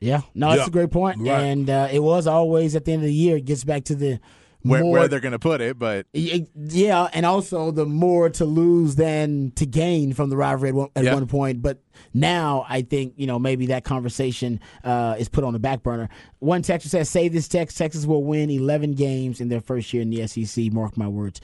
[0.00, 0.66] yeah, no, that's Yeah.
[0.66, 1.18] a great point.
[1.20, 1.28] Right.
[1.42, 3.36] And uh, it was always at the end of the year.
[3.36, 4.18] It gets back to the
[4.62, 8.44] Where, more where they're going to put it, but Yeah, and also the more to
[8.44, 11.14] lose than to gain from the rivalry at one, at Yeah.
[11.14, 11.62] one point.
[11.62, 11.82] But
[12.14, 16.08] now I think you know maybe that conversation uh, is put on the back burner.
[16.38, 17.76] One Texas says, "Save this text.
[17.76, 21.40] Texas will win 11 games in their first year in the SEC." Mark my words.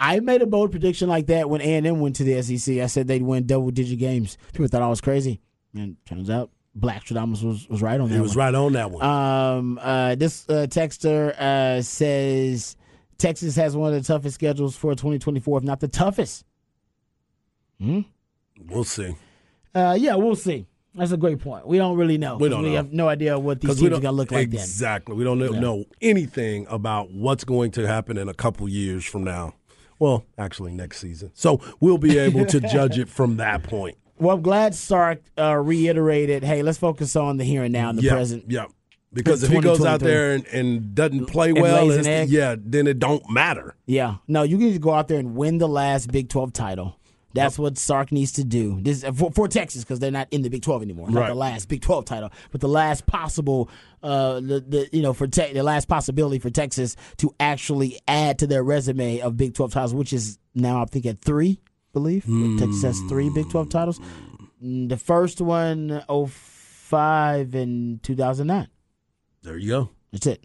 [0.00, 2.78] I made a bold prediction like that when A and M went to the SEC.
[2.80, 4.38] I said they'd win double digit games.
[4.52, 5.40] People thought I was crazy,
[5.74, 8.14] and turns out Black Stradamus was was right on that.
[8.14, 8.46] He was one.
[8.46, 9.04] right on that one.
[9.04, 12.76] Um, uh, this uh, texter uh, says
[13.16, 16.44] Texas has one of the toughest schedules for 2024, if not the toughest.
[17.80, 18.00] Hmm?
[18.66, 19.14] we'll see.
[19.74, 20.66] Uh, yeah, we'll see.
[20.94, 21.66] That's a great point.
[21.66, 22.36] We don't really know.
[22.36, 22.76] We don't We know.
[22.76, 24.58] have no idea what these teams are going to look like then.
[24.60, 25.14] exactly.
[25.14, 29.22] We don't know, know anything about what's going to happen in a couple years from
[29.22, 29.54] now.
[30.00, 31.30] Well, actually, next season.
[31.34, 33.96] So we'll be able to judge it from that point.
[34.20, 37.98] Well, I'm glad Sark uh, reiterated, hey, let's focus on the here and now and
[37.98, 38.44] the yeah, present.
[38.48, 38.66] Yeah.
[39.12, 42.22] Because if he goes out there and, and doesn't play And well, lays an it's-
[42.24, 42.28] egg.
[42.28, 43.74] yeah, then it don't matter.
[43.86, 44.16] Yeah.
[44.26, 46.94] No, you need to go out there and win the last Big 12 title.
[47.34, 48.80] That's what Sark needs to do.
[48.80, 51.08] This for, for Texas because they're not in the Big 12 anymore.
[51.10, 51.28] Not Right.
[51.28, 53.70] the last Big 12 title, but the last possible,
[54.02, 58.40] uh, the, the you know for te- the last possibility for Texas to actually add
[58.40, 61.60] to their resume of Big 12 titles, which is now I think at three.
[61.92, 62.24] Believe
[62.58, 64.00] Texas has three Big 12 titles.
[64.62, 68.68] Mm, The first one, 05 and 2009.
[69.42, 69.90] There you go.
[70.12, 70.44] That's it.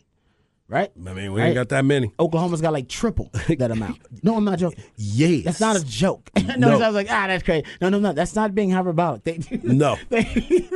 [0.69, 0.91] Right?
[1.06, 1.47] I mean, we Right.
[1.47, 2.12] ain't got that many.
[2.19, 3.99] Oklahoma's got like triple that amount.
[4.23, 4.82] No, I'm not joking.
[4.95, 5.43] Yes.
[5.43, 6.29] That's not a joke.
[6.38, 6.82] no, No.
[6.82, 7.65] I was like, ah, that's crazy.
[7.82, 8.13] No, no, no.
[8.13, 9.23] That's not being hyperbolic.
[9.25, 9.97] They, No.
[10.10, 10.69] they,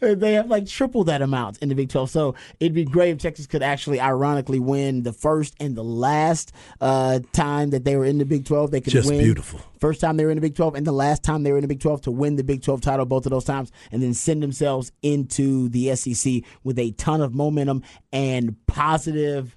[0.00, 2.08] they have like triple that amount in the Big 12.
[2.10, 6.52] So it'd be great if Texas could actually, ironically, win the first and the last
[6.80, 8.70] uh, time that they were in the Big 12.
[8.70, 9.18] They could Just win.
[9.18, 9.60] beautiful.
[9.82, 11.62] First time they were in the Big 12 and the last time they were in
[11.62, 14.14] the Big 12 to win the Big 12 title both of those times and then
[14.14, 19.56] send themselves into the SEC with a ton of momentum and positive,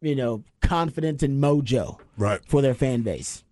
[0.00, 2.40] you know, confidence and mojo Right.
[2.46, 3.44] for their fan base.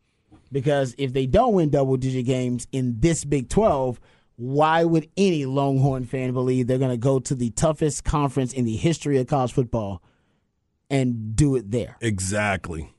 [0.51, 4.01] Because if they don't win double digit games in this Big 12,
[4.37, 8.65] why would any Longhorn fan believe they're going to go to the toughest conference in
[8.65, 10.03] the history of college football
[10.89, 11.99] and do it there?
[12.01, 12.95] Exactly.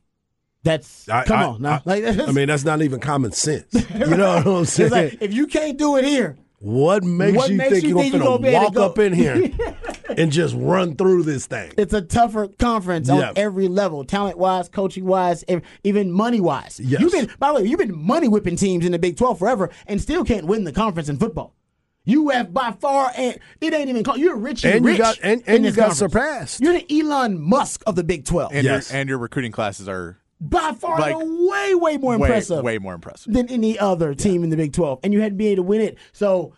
[0.63, 1.71] That's I- come I- on now.
[1.73, 3.65] I- like, that's, I mean, that's not even common sense.
[3.95, 4.85] You know what I'm saying?
[4.87, 7.89] it's like if you can't do it here, what makes What you makes think you
[7.89, 9.49] you're you going gonna to be able to walk go- up in here
[10.15, 11.71] and just run through this thing?
[11.77, 13.29] it's a tougher conference Yeah.
[13.29, 15.43] on every level, talent wise, coaching wise,
[15.83, 16.79] even money wise.
[16.79, 17.01] Yes.
[17.01, 19.71] You've been, by the way, you've been money whipping teams in the Big 12 forever
[19.87, 21.55] and still can't win the conference in football.
[22.03, 24.17] You have by far, and it ain't even close.
[24.17, 26.13] You're rich and, And you rich got- and- and you this got conference.
[26.13, 26.61] surpassed.
[26.61, 28.51] You're the Elon Musk of the Big 12.
[28.53, 28.91] and Yes.
[28.91, 32.63] your and your recruiting classes are by far, like, way, way more way impressive.
[32.63, 33.31] way more impressive.
[33.31, 35.67] than any other team in the Big 12, and you had to be able to
[35.67, 35.97] win it.
[36.13, 36.55] So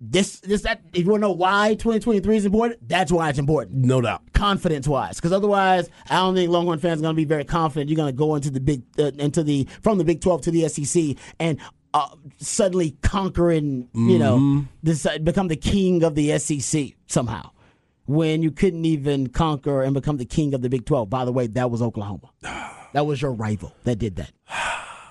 [0.00, 0.80] this, this, that.
[0.94, 3.84] If you want to know why 2023 is important, that's why it's important.
[3.84, 4.22] No doubt.
[4.32, 7.90] Confidence wise, because otherwise, I don't think Longhorn fans are going to be very confident.
[7.90, 10.50] You're going to go into the big, uh, into the from the Big 12 to
[10.50, 11.60] the SEC, and
[11.92, 17.50] uh, suddenly conquer and you know this, become the king of the SEC somehow.
[18.06, 21.10] When you couldn't even conquer and become the king of the Big 12.
[21.10, 22.30] By the way, that was Oklahoma.
[22.96, 24.32] That was your rival that did that.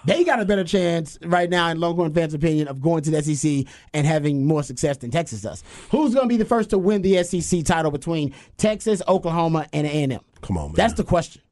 [0.05, 3.21] They got a better chance right now, in Longhorn fans' opinion, of going to the
[3.21, 5.63] SEC and having more success than Texas does.
[5.91, 9.85] Who's going to be the first to win the SEC title between Texas, Oklahoma, and
[9.85, 10.19] A&M?
[10.41, 10.73] Come on, man.
[10.75, 11.43] That's the question.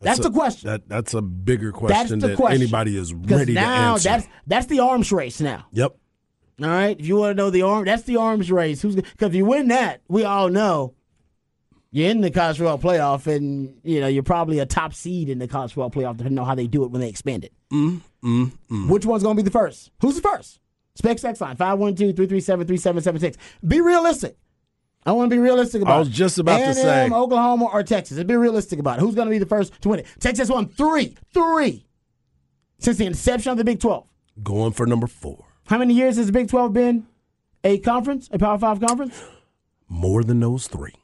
[0.00, 0.70] That's, a- the question.
[0.70, 2.62] That that's a bigger that's question question.
[2.62, 4.08] anybody is ready to now answer.
[4.08, 5.66] That's that's the arms race now.
[5.72, 5.94] yep.
[6.62, 8.80] All right, if you want to know the arm, that's the arms race.
[8.80, 10.94] Who's because if you win that, we all know
[11.92, 15.38] you're in the college football playoff, and you know you're probably a top seed in
[15.38, 17.52] the college football playoff, depending on how they do it when they expand it.
[17.72, 18.88] Mm, mm, mm.
[18.88, 19.90] Which one's going to be the first?
[20.00, 20.60] Who's the first?
[20.94, 23.36] Spec sex line 512-337-3776.
[23.66, 24.36] Be realistic.
[25.06, 25.98] I want to be realistic about it.
[26.00, 27.10] was just about to A&M, say.
[27.10, 28.18] Oklahoma or Texas.
[28.18, 29.00] Let's be realistic about it.
[29.00, 30.06] Who's going to be the first to win it?
[30.18, 31.86] Texas won three, three
[32.78, 34.06] since the inception of the Big 12.
[34.42, 35.46] Going for number four.
[35.66, 37.06] How many years has the Big 12 been
[37.64, 39.22] a conference, a Power 5 conference?
[39.88, 40.94] More than those three.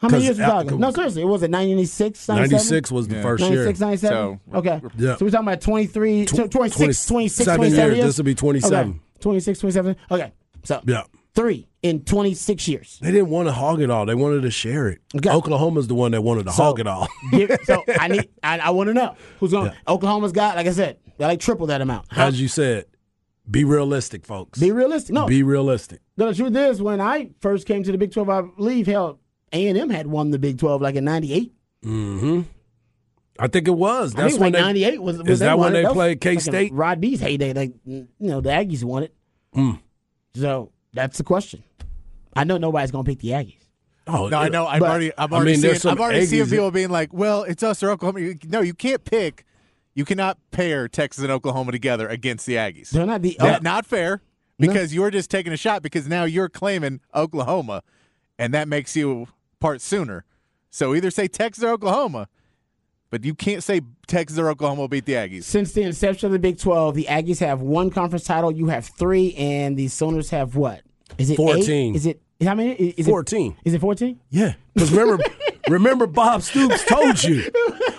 [0.00, 0.80] How many years we Al- talking?
[0.80, 2.50] No, seriously, it was it 96, 97?
[2.52, 3.22] 96 was the Yeah.
[3.22, 3.50] first year.
[3.66, 4.40] 96, 97?
[4.52, 4.80] So, okay.
[4.96, 5.16] Yeah.
[5.16, 8.04] So we're talking about 23, Tw- 26, 26, 27 27 years.
[8.06, 8.88] This will be 27.
[8.90, 8.98] Okay.
[9.20, 9.96] 26, 27.
[10.10, 10.32] Okay.
[10.64, 11.02] So Yeah.
[11.34, 12.98] three in 26 years.
[13.02, 14.06] They didn't want to hog it all.
[14.06, 15.00] They wanted to share it.
[15.16, 15.28] Okay.
[15.30, 17.06] Oklahoma's the one that wanted to So- hog it all.
[17.32, 19.66] Give- so I need, I, I want to know who's going.
[19.66, 19.92] Yeah.
[19.92, 22.06] Oklahoma's got, like I said, they like triple that amount.
[22.10, 22.86] How- As you said,
[23.50, 24.58] be realistic, folks.
[24.58, 25.12] be realistic.
[25.14, 26.00] No, Be realistic.
[26.16, 29.18] the truth is, when I first came to the Big 12, I believe, hell,
[29.52, 31.52] A and M had won the Big 12 like in '98.
[31.84, 32.40] Mm-hmm.
[33.38, 34.14] I think it was.
[34.14, 35.72] I That's think it was when like they, '98 was, was is that won when
[35.72, 36.72] they was played K-State?
[36.72, 37.52] Rod B's heyday.
[37.52, 39.14] Like you know, the Aggies won it.
[39.56, 39.80] Mm.
[40.34, 41.64] So that's the question.
[42.36, 43.56] I know nobody's gonna pick the Aggies.
[44.06, 44.66] Oh, No, I know.
[44.66, 45.12] I'm But- already.
[45.16, 45.92] I'm I already mean, seeing.
[45.92, 49.04] I'm already seeing Aggies- people being like, "Well, it's us or Oklahoma." No, you can't
[49.04, 49.44] pick.
[49.94, 52.90] You cannot pair Texas and Oklahoma together against the Aggies.
[52.90, 53.36] They're not the.
[53.40, 54.20] Yeah, oh, not fair
[54.58, 57.82] because you're just taking a shot because now you're claiming Oklahoma,
[58.38, 59.26] and that makes you
[59.60, 60.24] part sooner.
[60.70, 62.28] So either say Texas or Oklahoma,
[63.10, 65.44] but you can't say Texas or Oklahoma will beat the Aggies.
[65.44, 68.52] Since the inception of the Big 12, the Aggies have one conference title.
[68.52, 70.82] You have three, and the Sooners have what?
[71.18, 71.36] Is it eight?
[71.36, 71.94] 14.
[71.96, 72.72] Is it how many?
[72.72, 73.56] Is it 14.
[73.64, 74.18] Is it 14?
[74.30, 75.22] Yeah, because remember,
[75.68, 77.50] remember, Bob Stoops told you,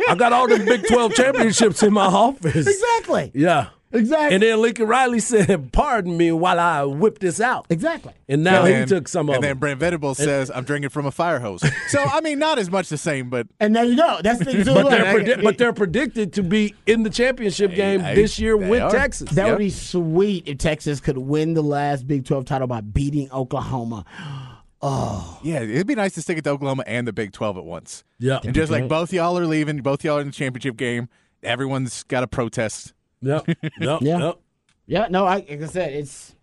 [0.10, 2.66] I got all the Big Twelve championships in my office.
[2.68, 3.32] Exactly.
[3.36, 4.36] Yeah, Exactly.
[4.36, 8.14] and then Lincoln Riley said, "Pardon me while I whip this out." exactly.
[8.30, 9.58] And now And he took some of And then them.
[9.60, 12.88] Brent Venables says, "I'm drinking from a fire hose." So I mean, not as much
[12.90, 14.20] the same, but And there you go.
[14.24, 14.64] That's the thing.
[14.66, 18.40] But Look, they're, predi- but they're predicted to be in the championship game hey, this
[18.40, 18.92] year with are.
[18.92, 19.30] Texas.
[19.32, 19.52] That Yep.
[19.58, 24.06] would be sweet if Texas could win the last Big 12 title by beating Oklahoma.
[24.84, 25.40] Oh.
[25.44, 28.04] Yeah, it'd be nice to stick it to Oklahoma and the Big 12 at once.
[28.18, 28.40] Yeah.
[28.44, 31.08] And just like both y'all are leaving, both y'all are in the championship game.
[31.44, 32.94] Everyone's got to protest.
[33.22, 33.46] Yep.
[33.80, 34.02] Yep.
[34.02, 34.18] Yeah.
[34.20, 34.40] Yep.
[34.88, 36.36] Yeah, no, I, like I said, it's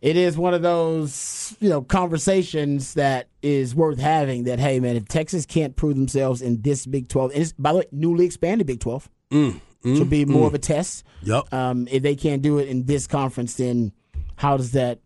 [0.00, 4.44] it is one of those you know conversations that is worth having.
[4.44, 7.72] That hey, man, if Texas can't prove themselves in this Big Twelve, and it's, by
[7.72, 10.48] the way, newly expanded Big Twelve, mm, mm, should be more mm.
[10.48, 11.04] of a test.
[11.22, 11.52] Yep.
[11.52, 13.92] Um, if they can't do it in this conference, then
[14.36, 14.98] how does that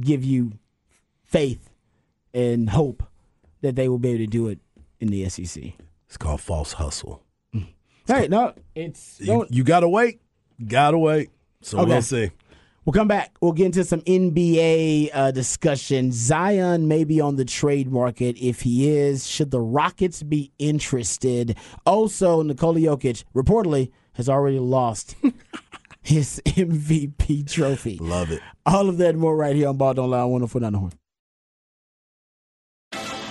[0.00, 0.52] give you
[1.24, 1.70] faith
[2.32, 3.02] and hope
[3.62, 4.60] that they will be able to do it
[5.00, 5.72] in the SEC?
[6.06, 7.22] It's called false hustle.
[8.06, 10.22] Hey, no, it's You, you gotta wait.
[10.66, 11.30] Gotta wait.
[11.62, 11.90] So Okay.
[11.92, 12.30] we'll see.
[12.84, 13.36] We'll come back.
[13.42, 16.10] We'll get into some NBA uh, discussion.
[16.10, 18.36] Zion may be on the trade market.
[18.40, 21.56] If he is, should the Rockets be interested?
[21.84, 25.16] Also, Nikola Jokic reportedly has already lost
[26.02, 27.98] his MVP trophy.
[28.00, 28.40] Love it.
[28.64, 30.20] All of that and more right here on Ball Don't Lie.
[30.20, 30.46] On the
[30.78, 30.92] horn.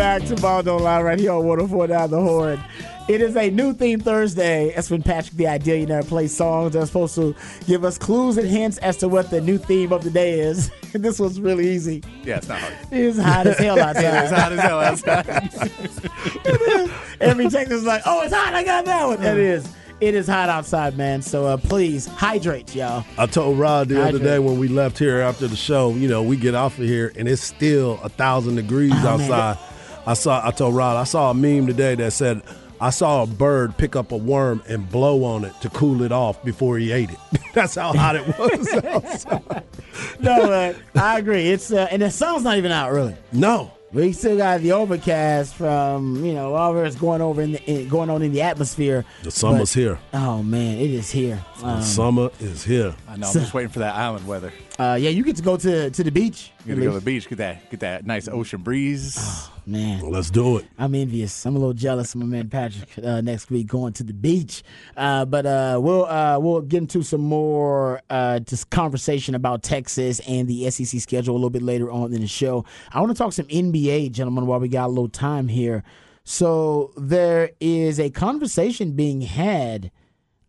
[0.00, 2.58] Back to Ball Don't Lie right here on 104 Down the Horn.
[3.06, 4.72] It is a new theme Thursday.
[4.74, 7.36] That's when Patrick the Ideal you know plays songs that are supposed to
[7.66, 10.70] give us clues and hints as to what the new theme of the day is.
[10.94, 12.02] this was really easy.
[12.24, 12.74] Yeah, it's not hard.
[12.90, 14.04] It's hot as hell outside.
[14.24, 15.26] It's hot as hell outside.
[17.20, 18.54] Every Texas is like, oh, it's hot.
[18.54, 19.22] I got that one.
[19.22, 19.70] It is.
[20.00, 21.20] It is hot outside, man.
[21.20, 23.04] So uh, please hydrate, y'all.
[23.18, 26.22] I told Rod the other day when we left here after the show, you know,
[26.22, 29.58] we get off of here and it's still a thousand degrees Oh, man.
[30.06, 32.42] I saw I told Rod, I saw a meme today that said
[32.80, 36.12] I saw a bird pick up a worm and blow on it to cool it
[36.12, 37.18] off before he ate it.
[37.54, 38.68] That's how hot it was.
[38.84, 39.64] outside.
[40.20, 41.48] No, but I agree.
[41.50, 43.16] It's uh, and the sun's not even out really.
[43.32, 43.72] no.
[43.92, 47.88] We still got the overcast from you know all that's going over in, the, in
[47.88, 49.04] going on in the atmosphere.
[49.24, 49.98] The summer's But- here.
[50.14, 51.44] Oh man, it is here.
[51.60, 52.94] The Um, summer is here.
[53.06, 53.26] I know.
[53.26, 54.50] I'm just waiting for that island weather.
[54.78, 56.52] uh, yeah, you get to go to to the beach.
[56.64, 59.48] You gotta go to the beach, get that, get that nice ocean breeze.
[59.66, 60.64] Man, Let's do it.
[60.78, 61.44] I'm envious.
[61.44, 64.62] I'm a little jealous of my man Patrick uh, next week going to the beach.
[64.96, 70.20] Uh, but uh, we'll uh, we'll get into some more uh, just conversation about Texas
[70.26, 72.64] and the SEC schedule a little bit later on in the show.
[72.90, 75.84] I want to talk some NBA NBA, gentlemen, while we got a little time here.
[76.24, 79.90] So there is a conversation being had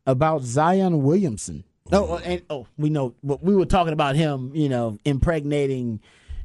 [0.06, 1.64] about Zion Williamson.
[1.91, 5.99] Oh, and oh, we know we were talking about him, you know, impregnating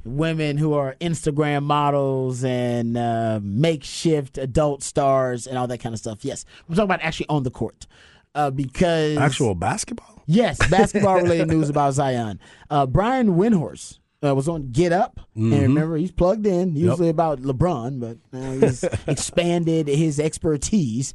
[0.04, 5.98] women who are Instagram models and uh, makeshift adult stars and all that kind of
[5.98, 6.24] stuff.
[6.24, 7.86] Yes, I'm talking about actually on the court
[8.34, 10.22] uh, because actual basketball.
[10.26, 12.40] Yes, basketball related news about Zion.
[12.70, 15.52] Uh, Brian Windhorst uh, was on Get Up, mm-hmm.
[15.52, 16.76] and remember he's plugged in.
[16.76, 17.14] Usually yep.
[17.14, 21.14] about LeBron, but uh, he's expanded his expertise.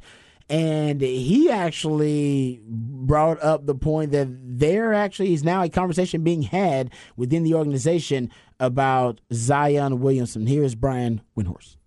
[0.52, 6.42] And he actually brought up the point that there actually is now a conversation being
[6.42, 8.30] had within the organization
[8.60, 10.46] about Zion Williamson.
[10.46, 11.78] Here is Brian Windhorst.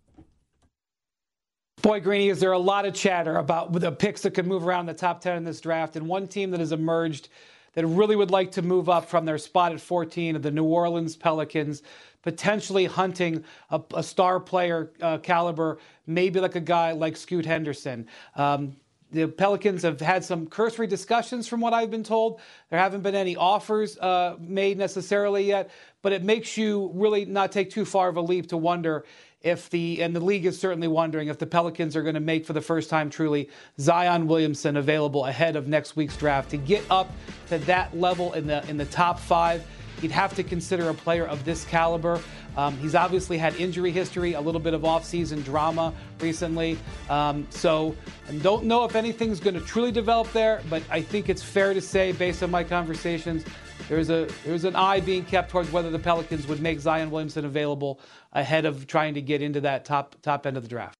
[1.84, 4.88] Boy, Greeny, is there a lot of chatter about the picks that could move around
[4.88, 5.96] the top 10 in this draft?
[5.96, 7.30] And one team that has emerged
[7.76, 10.64] that really would like to move up from their spot at 14 of the New
[10.64, 11.84] Orleans Pelicans,
[12.24, 15.78] potentially hunting a, a star player uh, caliber,
[16.08, 18.08] maybe like a guy like Scoot Henderson.
[18.36, 18.76] Um,
[19.12, 22.42] the Pelicans have had some cursory discussions, from what I've been told.
[22.70, 25.70] There haven't been any offers uh, made necessarily yet,
[26.02, 29.06] but it makes you really not take too far of a leap to wonder
[29.42, 32.48] if the and the league is certainly wondering if the Pelicans are going to make
[32.48, 33.48] for the first time truly
[33.80, 37.12] Zion Williamson available ahead of next week's draft to get up
[37.50, 39.64] to that level in the in the top five.
[40.02, 42.20] You'd have to consider a player of this caliber.
[42.58, 46.78] Um, he's obviously had injury history, a little bit of offseason drama recently.
[47.10, 47.96] Um, so
[48.30, 51.74] I don't know if anything's going to truly develop there, but I think it's fair
[51.74, 53.44] to say, based on my conversations,
[53.90, 57.46] there's a there's an eye being kept towards whether the Pelicans would make Zion Williamson
[57.46, 58.00] available
[58.34, 60.98] ahead of trying to get into that top top end of the draft.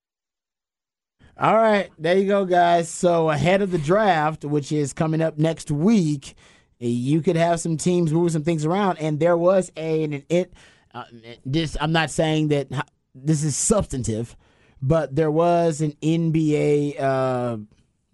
[1.38, 2.90] All right, there you go, guys.
[2.90, 6.36] So ahead of the draft, which is coming up next week,
[6.80, 10.54] you could have some teams move some things around, and there was a and it.
[10.96, 11.04] Uh,
[11.46, 12.70] this I'm not saying that
[13.14, 14.36] this is substantive,
[14.82, 17.00] but there was an NBA.
[17.00, 17.58] Uh,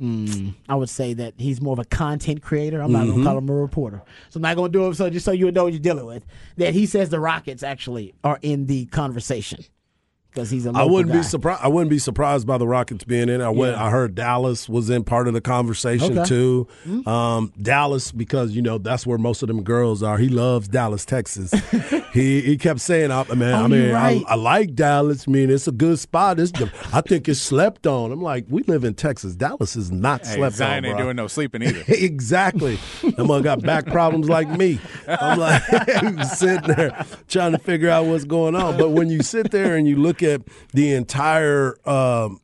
[0.01, 2.81] Mm, I would say that he's more of a content creator.
[2.81, 3.09] I'm not mm-hmm.
[3.09, 4.01] going to call him a reporter.
[4.31, 4.95] So I'm not going to do it.
[4.95, 6.25] So just so you know what you're dealing with,
[6.57, 9.63] that he says the Rockets actually are in the conversation
[10.33, 10.71] because he's a.
[10.73, 11.19] I wouldn't guy.
[11.19, 11.61] be surprised.
[11.61, 13.41] I wouldn't be surprised by the Rockets being in.
[13.41, 13.75] I went.
[13.75, 16.27] I heard Dallas was in part of the conversation okay.
[16.27, 16.67] too.
[16.87, 17.07] Mm-hmm.
[17.07, 20.17] Um, Dallas because you know that's where most of them girls are.
[20.17, 21.53] He loves Dallas, Texas.
[22.13, 24.23] he he kept saying, "I man, oh, I mean, right.
[24.27, 25.25] I, I, like Dallas.
[25.27, 26.39] I mean, it's a good spot.
[26.39, 28.11] It's the, I think it's slept on.
[28.11, 29.35] I'm like, we live in Texas.
[29.35, 30.85] Dallas is not hey, slept Zion on.
[30.85, 31.05] ain't bro.
[31.05, 31.83] doing no sleeping either.
[31.87, 32.79] exactly.
[33.03, 34.79] That man got back problems like me.
[35.07, 35.61] I'm like
[36.27, 38.77] sitting there trying to figure out what's going on.
[38.77, 40.41] But when you sit there and you look at
[40.73, 42.41] the entire um,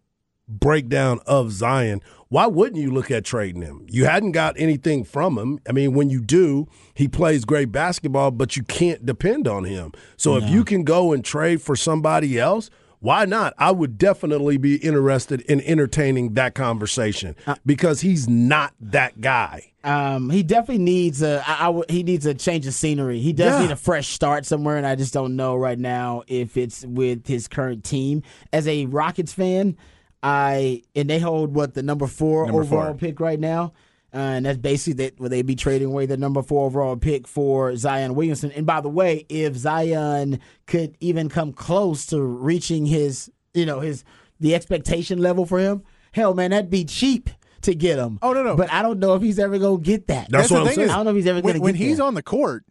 [0.47, 3.85] breakdown of Zion, why wouldn't you look at trading him?
[3.89, 5.59] You hadn't got anything from him.
[5.67, 9.93] I mean, when you do, he plays great basketball, but you can't depend on him.
[10.17, 10.45] So no.
[10.45, 12.69] if you can go and trade for somebody else,
[12.99, 13.53] why not?
[13.57, 19.71] I would definitely be interested in entertaining that conversation uh, because he's not that guy.
[19.83, 21.43] Um, he definitely needs a.
[21.47, 23.19] I, I, he needs a change of scenery.
[23.19, 23.61] He does yeah.
[23.61, 27.27] need a fresh start somewhere, and I just don't know right now if it's with
[27.27, 28.23] his current team.
[28.51, 29.77] As a Rockets fan,
[30.23, 32.95] I and they hold what the number four number overall four.
[32.95, 33.73] pick right now.
[34.13, 37.27] Uh, and that's basically that where they be trading away the number four overall pick
[37.27, 38.51] for Zion Williamson.
[38.51, 43.81] And by the way, if Zion could even come close to reaching his, you know,
[43.81, 44.05] his
[44.39, 45.83] the expectation level for him,
[46.13, 47.29] hell man, that'd be cheap
[47.63, 48.17] to get him.
[48.21, 48.55] Oh no, no.
[48.55, 50.29] But I don't know if he's ever gonna get that.
[50.29, 50.89] That's, That's what I'm saying.
[50.89, 51.63] I don't know if he's ever when, gonna get that.
[51.63, 52.03] when he's that.
[52.03, 52.63] on the court.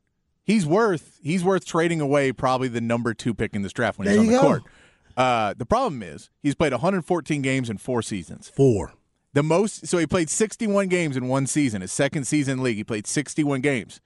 [0.42, 4.06] He's worth he's worth trading away probably the number two pick in this draft when
[4.06, 4.40] there he's on the go.
[4.40, 4.62] court.
[5.16, 8.48] Uh, the problem is he's played 114 games in four seasons.
[8.54, 8.92] Four.
[9.36, 11.82] The most, so he played 61 games in one season.
[11.82, 14.00] His second season league, he played 61 games.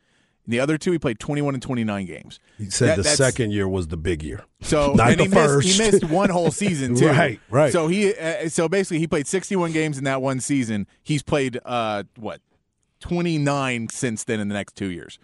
[0.45, 2.41] In the other two, he played 21 and 29 games.
[2.59, 4.45] He said that, the second year was the big year.
[4.61, 5.78] So Not and the he first.
[5.78, 7.07] missed he missed one whole season too.
[7.07, 7.72] right, right.
[7.72, 10.89] So he uh, so basically he played 61 games in that one season.
[11.01, 12.41] He's played uh what
[12.99, 15.20] 29 since then in the next two years.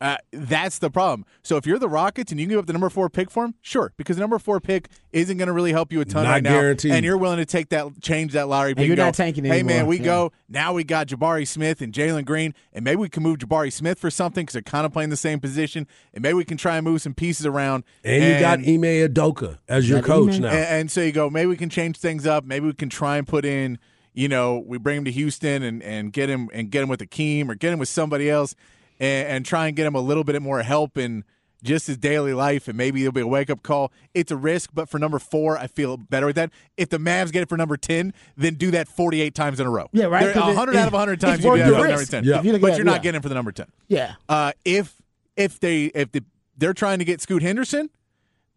[0.00, 1.26] Uh, that's the problem.
[1.42, 3.44] So if you're the Rockets and you can give up the number four pick for
[3.44, 6.24] him, sure, because the number four pick isn't going to really help you a ton
[6.24, 6.90] not right guaranteed.
[6.92, 8.78] now, and you're willing to take that, change that lottery pick.
[8.78, 9.76] And you're go, not tanking Hey anymore.
[9.76, 10.04] man, we Yeah.
[10.04, 10.72] go now.
[10.72, 14.10] We got Jabari Smith and Jalen Green, and maybe we can move Jabari Smith for
[14.10, 16.84] something because they're kind of playing the same position, and maybe we can try and
[16.84, 17.84] move some pieces around.
[18.02, 20.42] And, you got Ime Udoka as your coach Ime?
[20.42, 20.48] now.
[20.48, 22.44] And, and so you go, maybe we can change things up.
[22.44, 23.78] Maybe we can try and put in,
[24.14, 27.00] you know, we bring him to Houston and, and get him and get him with
[27.00, 28.54] Akeem or get him with somebody else
[29.00, 31.24] and, and try and get him a little bit more help in
[31.62, 33.92] just his daily life and maybe it'll be a wake up call.
[34.14, 36.50] It's a risk, but for number four, I feel better with that.
[36.76, 39.70] If the Mavs get it for number 10, then do that 48 times in a
[39.70, 39.88] row.
[39.92, 42.24] Yeah, right, it- 100 out of 100 times you do that for number 10.
[42.24, 42.42] Yeah.
[42.42, 42.98] You But at you're not yeah.
[42.98, 43.66] getting him for the number 10.
[43.88, 44.14] Yeah.
[44.28, 45.02] Uh, if
[45.36, 46.22] if they if the,
[46.56, 47.90] they're trying to get Scoot Henderson,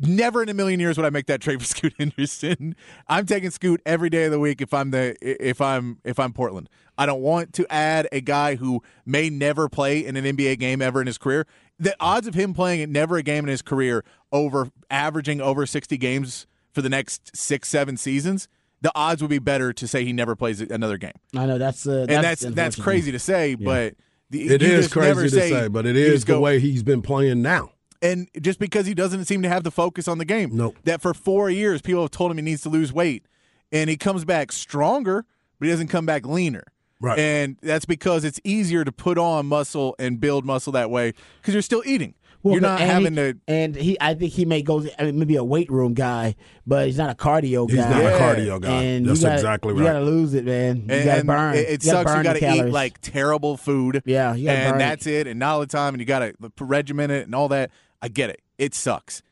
[0.07, 2.75] Never in a million years would I make that trade for Scoot Henderson.
[3.07, 6.33] I'm taking Scoot every day of the week if I'm the if I'm if I'm
[6.33, 6.69] Portland.
[6.97, 10.81] I don't want to add a guy who may never play in an NBA game
[10.81, 11.47] ever in his career.
[11.79, 15.97] The odds of him playing never a game in his career over averaging over 60
[15.97, 18.47] games for the next 6 7 seasons,
[18.81, 21.13] the odds would be better to say he never plays another game.
[21.35, 23.95] I know that's uh, And that's that's, crazy to say, but
[24.29, 26.33] the, It you is just never crazy to say, but it you is just the
[26.33, 27.72] go- way he's been playing now.
[28.03, 30.51] And just because he doesn't seem to have the focus on the game.
[30.55, 30.77] Nope.
[30.83, 33.25] That for four years, people have told him he needs to lose weight,
[33.71, 35.25] and he comes back stronger,
[35.57, 36.65] but he doesn't come back leaner.
[36.99, 37.17] Right.
[37.19, 41.53] And that's because it's easier to put on muscle and build muscle that way because
[41.53, 42.13] you're still eating.
[42.45, 43.37] you're not having he, to.
[43.45, 44.85] And he, I think he may go.
[44.97, 46.35] I mean, maybe a weight room guy,
[46.65, 47.75] but he's not a cardio guy.
[47.75, 48.09] He's not Yeah.
[48.09, 48.83] a cardio guy.
[48.83, 49.79] And That's you gotta, exactly right.
[49.79, 50.81] You got to lose it, man.
[50.89, 51.55] You got to burn.
[51.55, 52.09] it, it you sucks.
[52.09, 54.01] burn You got to eat like terrible food.
[54.05, 54.79] Yeah, you gotta burn and it.
[54.79, 55.27] that's it.
[55.27, 57.71] And not all the time, and you got to regiment it and all that.
[58.03, 58.41] I get it.
[58.59, 59.23] It sucks,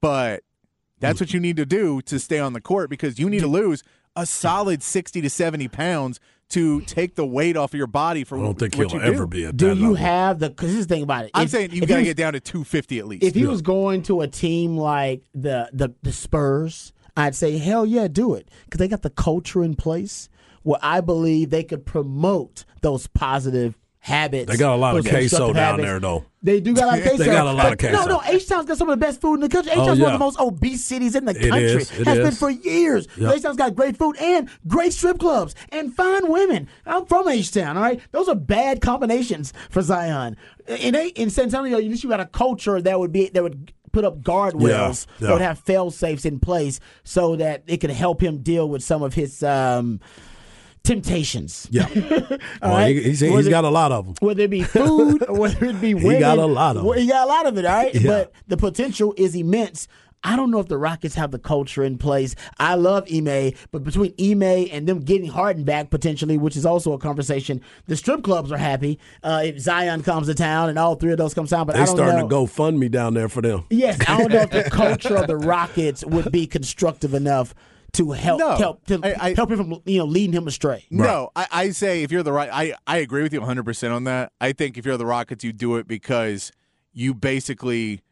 [0.00, 0.42] but
[1.00, 3.46] that's what you need to do to stay on the court because you need to
[3.46, 3.82] lose
[4.16, 8.38] a solid sixty to seventy pounds to take the weight off of your body for
[8.38, 9.00] I don't think he'll you do.
[9.00, 9.96] ever be at Do that you level.
[9.96, 10.50] have the?
[10.50, 11.32] Because this is the thing about it.
[11.34, 13.24] I'm If- saying you if got to get down to two fifty at least.
[13.24, 17.84] If he was going to a team like the the, the Spurs, I'd say hell
[17.84, 20.28] yeah, do it because they got the culture in place
[20.62, 24.50] where I believe they could promote those positive habits.
[24.50, 25.82] They got a lot of queso down habits.
[25.86, 26.26] there, though.
[26.42, 27.16] They do got a lot of queso.
[27.16, 29.18] They got a lot of But No, no, H Town's got some of the best
[29.18, 29.72] food in the country.
[29.72, 30.06] H Town's Oh, one yeah.
[30.08, 31.64] of the most obese cities in the It country.
[31.64, 31.90] is.
[31.90, 33.08] It Has been for years.
[33.16, 33.34] Yep.
[33.36, 36.68] H Town's got great food and great strip clubs and fine women.
[36.84, 37.98] I'm from H Town, all right?
[38.12, 40.36] Those are bad combinations for Zion.
[40.66, 44.04] In, in San Antonio, you you got a culture that would be that would put
[44.04, 48.20] up guardrails Yeah, that would have fail safes in place so that it could help
[48.22, 50.00] him deal with some of his um,
[50.84, 51.66] temptations.
[51.70, 51.86] Yeah.
[51.92, 52.94] All Well, right?
[52.96, 54.14] he, he's, he's got a lot of them.
[54.20, 56.12] whether it be food or whether it be women.
[56.12, 57.00] he got a lot of it.
[57.00, 57.94] He got a lot of it, all right?
[57.94, 58.06] Yeah.
[58.06, 59.88] But the potential is immense.
[60.26, 62.34] I don't know if the Rockets have the culture in place.
[62.58, 66.94] I love Ime, but between Ime and them getting Harden back potentially, which is also
[66.94, 70.94] a conversation, the strip clubs are happy uh, if Zion comes to town and all
[70.94, 71.66] three of those come down.
[71.66, 72.22] But They I don't starting know.
[72.22, 73.66] to go fund me down there for them.
[73.68, 77.54] Yes, I don't know if the culture of the Rockets would be constructive enough
[77.94, 78.56] to help No.
[78.56, 80.84] help to I- I- help him from you know leading him astray.
[80.90, 83.92] No, I, I say if you're the right, I, I agree with you 100 percent
[83.92, 84.32] on that.
[84.40, 86.52] I think if you're the Rockets, you do it because
[86.92, 88.02] you basically,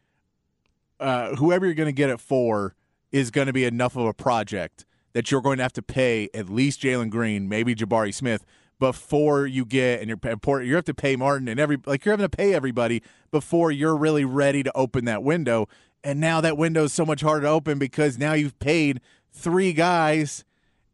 [0.99, 2.75] uh, whoever you're going to get it for
[3.11, 6.29] is going to be enough of a project that you're going to have to pay
[6.33, 8.43] at least Jalen Green, maybe Jabari Smith,
[8.79, 10.67] before you get and you're important.
[10.69, 13.95] You have to pay Martin and every like you're having to pay everybody before you're
[13.95, 15.67] really ready to open that window.
[16.03, 18.99] And now that window is so much harder to open because now you've paid
[19.33, 20.45] three guys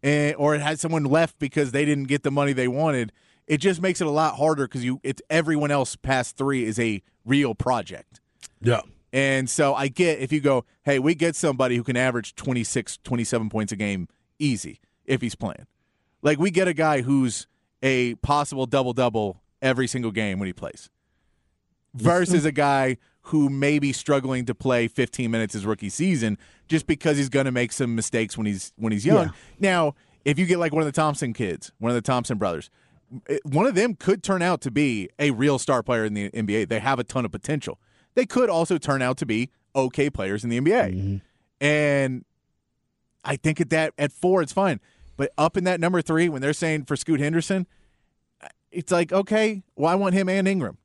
[0.02, 3.12] and, or it had someone left because they didn't get the money they wanted.
[3.48, 6.80] It just makes it a lot harder because you it's everyone else past three is
[6.80, 8.22] a real project.
[8.62, 8.82] Yeah.
[9.12, 13.00] And so I get if you go, hey, we get somebody who can average 26,
[13.04, 15.66] 27 points a game easy if he's playing.
[16.22, 17.48] Like we get a guy who's
[17.82, 20.90] a possible double double every single game when he plays
[21.94, 22.98] versus a guy
[23.30, 26.36] who may be struggling to play 15 minutes his rookie season
[26.68, 29.28] just because he's going to make some mistakes when he's when he's young.
[29.28, 29.32] Yeah.
[29.60, 32.72] Now, if you get like one of the Thompson kids, one of the Thompson brothers,
[33.28, 36.32] eh, one of them could turn out to be a real star player in the
[36.32, 36.70] NBA.
[36.70, 37.80] They have a ton of potential.
[38.16, 40.96] They could also turn out to be okay players in the NBA.
[40.96, 41.18] Mm-hmm.
[41.64, 42.26] And
[43.24, 44.80] I think at that at 4 it's fine.
[45.18, 47.68] But up in that number 3 when they're saying for Scoot Henderson,
[48.42, 50.80] eh, it's like, okay, well I want him and Ingram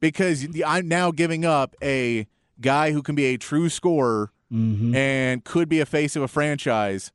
[0.00, 2.26] because I'm now giving up a
[2.60, 4.96] guy who can be a true scorer Mm-hmm.
[4.96, 7.12] and could be a face of a franchise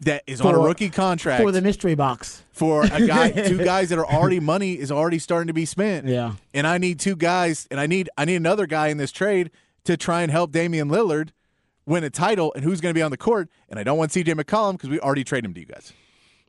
[0.00, 2.42] that is on a rookie contract For the mystery box.
[2.52, 6.06] for a guy, two guys that are already money is already starting to be spent.
[6.06, 6.36] Yeah.
[6.54, 9.50] and I need two guys, and I need I need another guy in this trade
[9.84, 11.32] to try and help Damian Lillard
[11.84, 12.50] win a title.
[12.54, 13.50] And who's going to be on the court?
[13.68, 14.32] And I don't want C.J.
[14.34, 15.92] McCollum because we already traded him to you guys.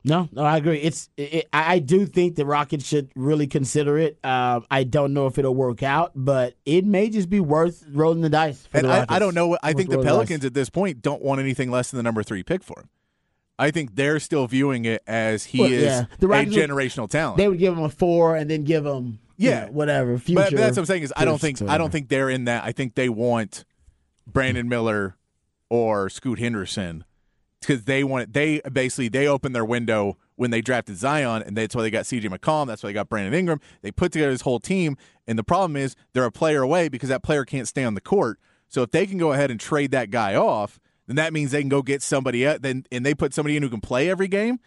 [0.04, 0.78] No, no, I agree.
[0.78, 4.18] It's it, I I do think the Rockets should really consider it.
[4.24, 8.20] Um, I don't know if it'll work out, but it may just be worth rolling
[8.20, 8.66] the dice.
[8.66, 9.46] For And the I, I don't know.
[9.48, 10.02] what I Worth think the.
[10.02, 12.88] Pelicans at this point don't want anything less than the number three pick for him.
[13.58, 16.04] I think they're still viewing it as he Well, is yeah.
[16.18, 17.36] The a Rockets would- generational talent.
[17.36, 19.66] They would give him a four and then give him you Yeah.
[19.66, 20.42] know, whatever future.
[20.42, 22.46] But, but that's what I'm saying is I don't think I don't think they're in
[22.46, 22.64] that.
[22.64, 23.64] I think they want
[24.26, 25.16] Brandon Miller
[25.70, 27.04] or Scoot Henderson
[27.66, 31.74] because they want they basically they opened their window when they drafted Zion and that's
[31.74, 32.66] why they got CJ McCollum.
[32.66, 33.60] That's why they got Brandon Ingram.
[33.82, 34.96] They put together this whole team,
[35.26, 38.00] and the problem is they're a player away because that player can't stay on the
[38.00, 38.38] court.
[38.68, 41.60] So if they can go ahead and trade that guy off, then that means they
[41.60, 42.44] can go get somebody.
[42.44, 44.60] Then and they put somebody in who can play every game.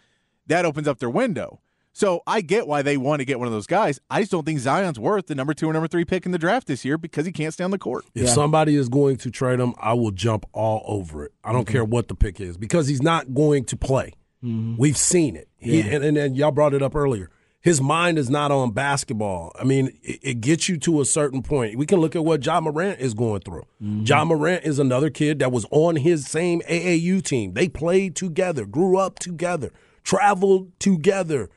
[0.46, 1.60] That opens up their window.
[1.98, 3.98] So I get why they want to get one of those guys.
[4.10, 6.36] I just don't think Zion's worth the number two or number three pick in the
[6.38, 8.04] draft this year because he can't stay on the court.
[8.14, 11.32] If somebody is going to trade him, I will jump all over it.
[11.42, 11.72] I don't Mm-hmm.
[11.72, 14.12] care what the pick is because he's not going to play.
[14.42, 15.48] We've seen it.
[15.56, 15.86] He, Yeah.
[15.94, 17.30] and, and, and y'all brought it up earlier.
[17.62, 19.50] His mind is not on basketball.
[19.58, 21.78] I mean, it, it gets you to a certain point.
[21.78, 23.64] We can look at what Ja Morant is going through.
[23.80, 27.54] Ja Morant is another kid that was on his same AAU team.
[27.54, 29.72] They played together, grew up together,
[30.04, 31.48] traveled together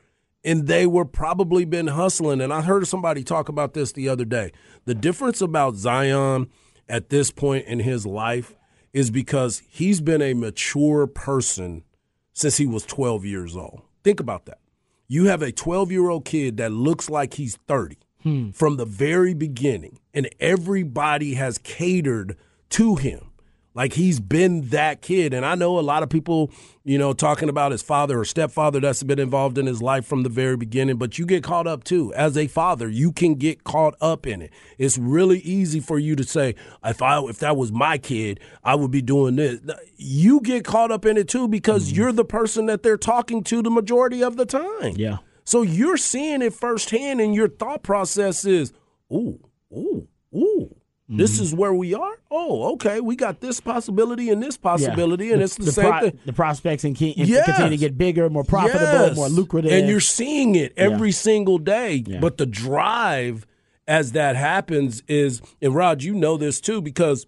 [0.44, 2.40] and they were probably been hustling.
[2.40, 4.52] And I heard somebody talk about this the other day.
[4.84, 6.48] The difference about Zion
[6.88, 8.56] at this point in his life
[8.92, 11.84] is because he's been a mature person
[12.32, 13.82] since he was 12 years old.
[14.02, 14.58] Think about that.
[15.06, 18.50] You have a 12 year old kid that looks like he's 30 hmm.
[18.50, 22.36] from the very beginning, and everybody has catered
[22.70, 23.29] to him.
[23.72, 25.32] Like he's been that kid.
[25.32, 26.50] And I know a lot of people,
[26.84, 30.24] you know, talking about his father or stepfather that's been involved in his life from
[30.24, 32.12] the very beginning, but you get caught up too.
[32.14, 34.50] As a father, you can get caught up in it.
[34.76, 38.74] It's really easy for you to say, if I if that was my kid, I
[38.74, 39.60] would be doing this.
[39.96, 41.96] You get caught up in it too because mm-hmm.
[41.96, 44.94] you're the person that they're talking to the majority of the time.
[44.96, 45.18] Yeah.
[45.44, 48.72] So you're seeing it firsthand, and your thought process is,
[49.12, 49.40] ooh,
[49.72, 50.76] ooh, ooh.
[51.12, 51.42] This Mm-hmm.
[51.42, 52.12] is where we are.
[52.30, 53.00] Oh, okay.
[53.00, 56.18] We got this possibility and this possibility, and it's the, the, same pro- thing.
[56.24, 57.44] the prospects and, and Yes.
[57.46, 59.16] continue to get bigger, more profitable, Yes.
[59.16, 59.72] more lucrative.
[59.72, 62.04] and you're seeing it every single day.
[62.06, 62.20] Yeah.
[62.20, 63.44] But the drive
[63.88, 67.26] as that happens is, and Rod, you know this too because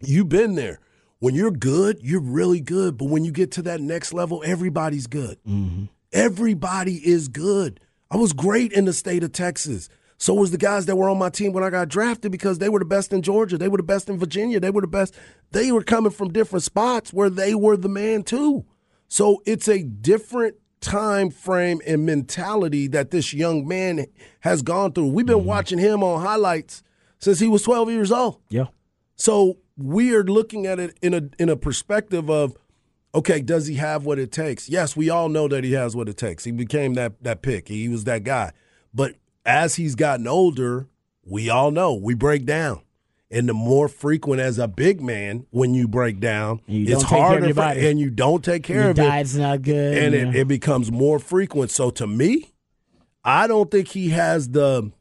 [0.00, 0.80] you've been there.
[1.18, 2.96] When you're good, you're really good.
[2.96, 5.36] But when you get to that next level, everybody's good.
[5.46, 5.84] Mm-hmm.
[6.12, 7.78] Everybody is good.
[8.10, 9.88] I was great in the state of Texas.
[10.22, 12.68] So was the guys that were on my team when I got drafted because they
[12.68, 13.58] were the best in Georgia.
[13.58, 14.60] They were the best in Virginia.
[14.60, 15.16] They were the best.
[15.50, 18.64] They were coming from different spots where they were the man too.
[19.08, 24.06] So it's a different time frame and mentality that this young man
[24.42, 25.08] has gone through.
[25.08, 25.46] We've been mm-hmm.
[25.48, 26.84] watching him on highlights
[27.18, 28.38] since he was 12 years old.
[28.48, 28.66] yeah.
[29.16, 32.56] So we are looking at it in a in a perspective of,
[33.12, 34.68] okay, does he have what it takes?
[34.68, 36.44] Yes, we all know that he has what it takes.
[36.44, 37.66] He became that that pick.
[37.66, 38.52] He was that guy.
[38.94, 40.88] But as he's gotten older,
[41.24, 42.82] we all know we break down.
[43.30, 47.00] And the more frequent as a big man, when you break down, You it's don't
[47.00, 49.62] take care of harder for- and you don't take care Your of it diet's not
[49.62, 49.96] good.
[49.96, 51.70] and it, it becomes more frequent.
[51.70, 52.52] So to me,
[53.24, 54.92] I don't think he has the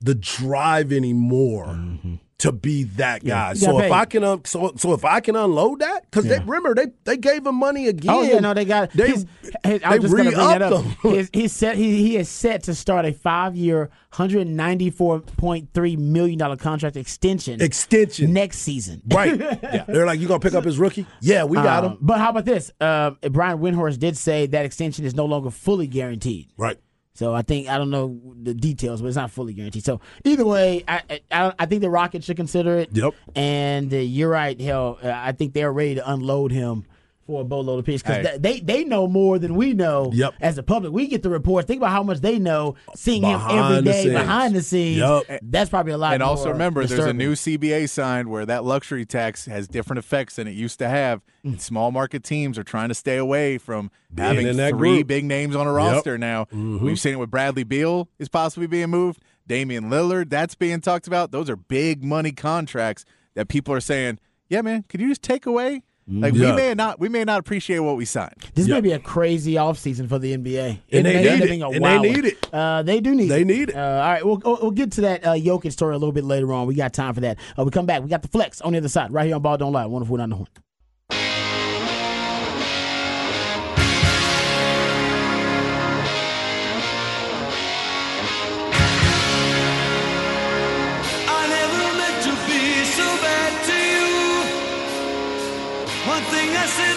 [0.00, 2.14] the drive anymore mm-hmm.
[2.38, 3.50] To be that guy.
[3.50, 3.90] You So if pay.
[3.92, 6.42] I can un- so so if I can unload that because they Yeah.
[6.46, 8.12] remember they they gave him money again.
[8.14, 8.90] Oh yeah, no, they got.
[8.92, 9.26] they his,
[9.64, 10.84] his, they just to bring that up.
[11.02, 11.76] His, he's set.
[11.76, 16.96] He, he is set to start a five-year, hundred ninety-four point three million dollar contract
[16.96, 18.32] extension extension.
[18.32, 19.00] next season.
[19.14, 19.38] Right.
[19.38, 19.84] yeah.
[19.86, 21.06] They're like, you gonna pick up his rookie?
[21.20, 21.98] Yeah, we got Um, him.
[22.00, 22.72] But how about this?
[22.80, 26.48] Uh, Brian Windhorst did say that extension is no longer fully guaranteed.
[26.58, 26.78] Right.
[27.16, 29.84] So I think I don't know the details, but it's not fully guaranteed.
[29.84, 32.90] So either way, I I, I- think the Rockets should consider it.
[32.92, 33.14] Yep.
[33.36, 34.60] And uh, you're right.
[34.60, 36.84] Hell, uh, I think they're ready to unload him
[37.26, 38.38] for a boatload of picks because Hey.
[38.38, 40.10] they they know more than we know.
[40.12, 40.34] Yep.
[40.40, 41.66] As the public, we get the reports.
[41.66, 44.14] Think about how much they know, seeing him every Behind the day scenes.
[44.14, 44.96] behind the scenes.
[44.98, 45.40] Yep.
[45.42, 46.14] That's probably a lot.
[46.14, 49.98] And also more remember, there's a new CBA signed where that luxury tax has different
[49.98, 51.20] effects than it used to have.
[51.44, 51.52] Mm.
[51.52, 55.06] And small market teams are trying to stay away from Being having in three group.
[55.06, 56.44] big names on a roster now.
[56.46, 56.84] Mm-hmm.
[56.84, 59.22] We've seen it with Bradley Beal is possibly being moved.
[59.46, 61.30] Damian Lillard, that's being talked about.
[61.30, 63.04] Those are big money contracts
[63.34, 64.18] that people are saying,
[64.48, 66.50] "Yeah, man, could you just take away?" Like Yeah.
[66.50, 68.34] we may not, we may not appreciate what we signed.
[68.54, 68.74] This Yep.
[68.76, 70.78] may be a crazy offseason for the NBA.
[70.92, 71.50] And they may need end up it.
[71.50, 72.48] being a And they need it.
[72.52, 73.28] Uh, they do need it.
[73.28, 73.46] They it.
[73.46, 73.74] need it.
[73.76, 76.24] Uh, all right, we'll, we'll we'll get to that uh, Jokic story a little bit
[76.24, 76.66] later on.
[76.66, 77.38] We got time for that.
[77.58, 78.02] Uh, we come back.
[78.02, 79.86] We got the flex on the other side, right here on Ball Don't Lie.
[79.86, 80.48] Wonderful down the horn.
[96.24, 96.93] One thing I said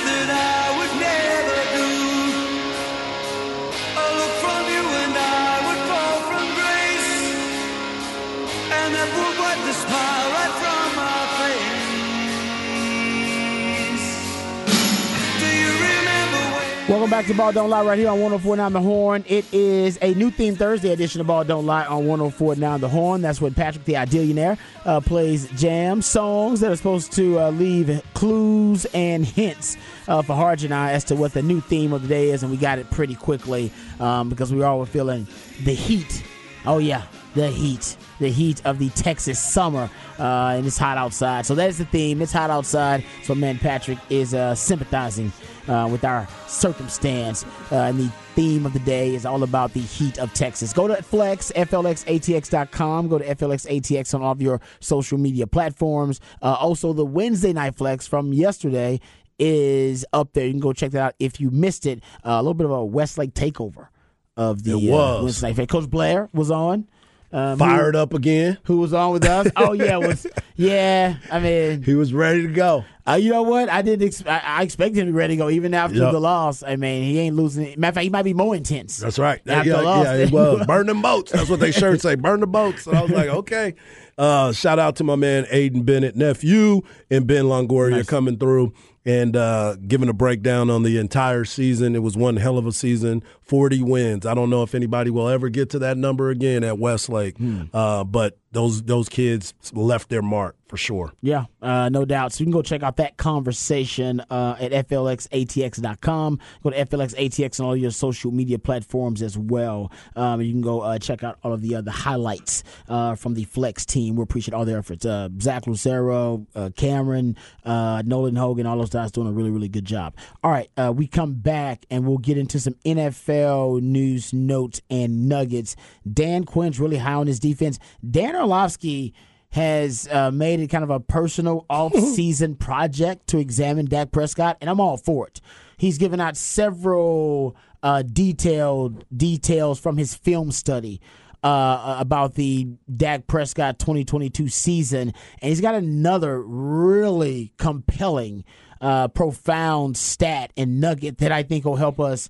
[17.08, 19.24] Welcome back to Ball Don't Lie right here on 1049 The Horn.
[19.30, 23.22] It is a new theme Thursday edition of Ball Don't Lie on 1049 The Horn.
[23.22, 28.04] That's when Patrick the Idealionaire uh, plays jam songs that are supposed to uh, leave
[28.14, 29.78] clues and hints
[30.10, 32.44] uh, for Harj and I as to what the new theme of the day is.
[32.44, 35.28] And we got it pretty quickly um, because we all were feeling
[35.64, 36.26] the heat.
[36.66, 37.04] Oh, yeah,
[37.36, 39.90] the heat the heat of the Texas summer,
[40.20, 41.46] uh, and it's hot outside.
[41.46, 42.22] So that's the theme.
[42.22, 43.04] It's hot outside.
[43.24, 45.32] So man, Patrick is uh, sympathizing
[45.68, 47.46] uh, with our circumstance.
[47.72, 50.74] Uh, and the theme of the day is all about the heat of Texas.
[50.74, 53.08] Go to Flex, FLXATX.com.
[53.08, 56.20] Go to FLXATX on all of your social media platforms.
[56.42, 59.00] Uh, also, the Wednesday Night Flex from yesterday
[59.40, 60.46] is up there.
[60.46, 62.02] You can go check that out if you missed it.
[62.26, 63.88] Uh, a little bit of a Westlake takeover
[64.36, 65.20] of the It was.
[65.20, 65.72] Uh, Wednesday Night Flex.
[65.72, 66.88] Coach Blair was on.
[67.32, 68.58] Um, Fired up again.
[68.64, 69.48] Who, who was on with us?
[69.58, 70.26] Oh yeah, was
[70.56, 71.18] yeah.
[71.32, 72.86] I mean, He was ready to go.
[73.06, 73.68] uh, you know what?
[73.70, 74.08] I didn't.
[74.08, 76.14] Ex- I, I expected him to be ready to go even after Yep.
[76.14, 76.64] the loss.
[76.64, 77.78] I mean, he ain't losing.
[77.80, 78.98] Matter of fact, he might be more intense.
[78.98, 79.42] That's right.
[79.46, 80.06] After yeah, the loss.
[80.06, 80.66] yeah, it was.
[80.68, 81.34] Burn them boats.
[81.34, 82.16] That's what they shirts say.
[82.16, 82.84] Burn the boats.
[82.84, 83.76] So I was like, okay.
[84.18, 88.74] Uh, shout out to my man Aiden Bennett, nephew, and Ben Longoria coming through
[89.06, 91.96] and uh, giving a breakdown on the entire season.
[91.96, 93.22] It was one hell of a season.
[93.48, 94.26] Forty wins.
[94.26, 97.36] I don't know if anybody will ever get to that number again at Westlake,
[97.74, 101.14] uh, but those those kids left their mark for sure.
[101.22, 102.34] Yeah, uh, no doubt.
[102.34, 106.40] So you can go check out that conversation uh, at flxatx.com.
[106.64, 109.92] Go to flxatx on all your social media platforms as well.
[110.16, 113.44] Um, you can go uh, check out all of the other highlights uh, from the
[113.46, 114.16] Flex team.
[114.16, 115.06] We appreciate all their efforts.
[115.06, 119.70] Uh, Zach Lucero, uh, Cameron, uh, Nolan Hogan, all those guys doing a really, really
[119.70, 120.16] good job.
[120.44, 123.37] All right, uh, we come back and we'll get into some NFL
[123.82, 125.76] news, notes, and nuggets.
[126.12, 127.80] Dan Quinn's really high on his defense.
[128.10, 129.14] Dan Orlovsky
[129.52, 134.70] has uh, made it kind of a personal off-season project to examine Dak Prescott, and
[134.70, 135.42] I'm all for it.
[135.78, 141.00] He's given out several uh, detailed details from his film study
[141.44, 148.44] uh, about the Dak Prescott 2022 season, and he's got another really compelling,
[148.82, 152.30] uh, profound stat and nugget that I think will help us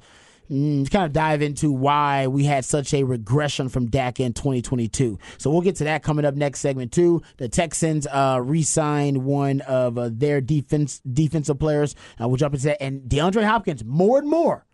[0.50, 5.18] mm, kind of dive into why we had such a regression from Dak in 2022.
[5.38, 7.22] So we'll get to that coming up next segment too.
[7.38, 11.96] The Texans uh, re-signed one of uh, their defense defensive players.
[12.22, 12.82] Uh, we'll jump into that.
[12.82, 14.66] And DeAndre Hopkins, more and more,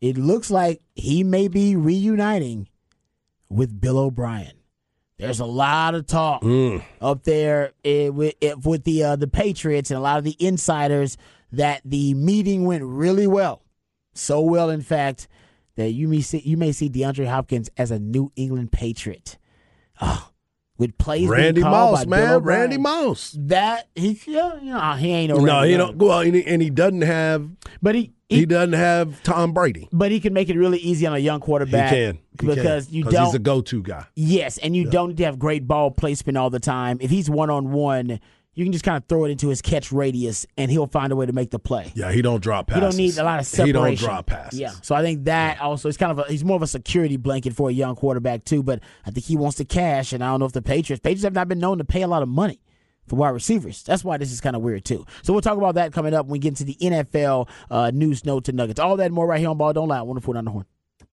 [0.00, 2.68] it looks like he may be reuniting
[3.48, 4.52] with Bill O'Brien.
[5.18, 6.42] There's a lot of talk
[7.00, 10.36] up there eh, with, eh, with the uh, the Patriots and a lot of the
[10.40, 11.16] insiders
[11.52, 13.62] that the meeting went really well
[14.14, 15.28] so well, in fact,
[15.76, 19.38] that you may see you may see DeAndre Hopkins as a New England Patriot.
[20.00, 20.30] Oh,
[20.78, 22.38] with plays Randy Moss, man.
[22.42, 23.36] Randy Moss.
[23.38, 25.38] That he, yeah, you know, he ain't no.
[25.38, 25.86] No, Randy he Moss.
[25.88, 25.98] don't.
[25.98, 27.48] Well, and he, and he doesn't have.
[27.80, 29.88] But he, He, he, doesn't have Tom Brady.
[29.92, 31.90] but he can make it really easy on a young He quarterback.
[31.90, 32.94] can He because can.
[32.94, 33.24] you don't.
[33.26, 34.06] He's a go-to guy.
[34.16, 36.98] Yes, and you don't have great ball placement all the time.
[37.00, 38.18] If he's one on one,
[38.54, 41.16] you can just kind of throw it into his catch radius, and he'll find a
[41.16, 41.92] way to make the play.
[41.94, 42.82] Yeah, he don't drop passes.
[42.82, 43.66] You don't need a lot of separation.
[43.66, 44.58] He don't drop passes.
[44.58, 47.16] Yeah, so I think that also is kind of a, he's more of a security
[47.16, 48.62] blanket for a young quarterback too.
[48.62, 51.24] But I think he wants to cash, and I don't know if the Patriots Patriots
[51.24, 52.60] have not been known to pay a lot of money
[53.06, 53.82] for wide receivers.
[53.82, 55.04] That's why this is kind of weird too.
[55.22, 58.24] So we'll talk about that coming up when we get into the NFL uh, news,
[58.24, 58.80] notes, and nuggets.
[58.80, 60.02] All that and more right here on Ball Don't Lie.
[60.02, 60.66] Wonderful on the horn.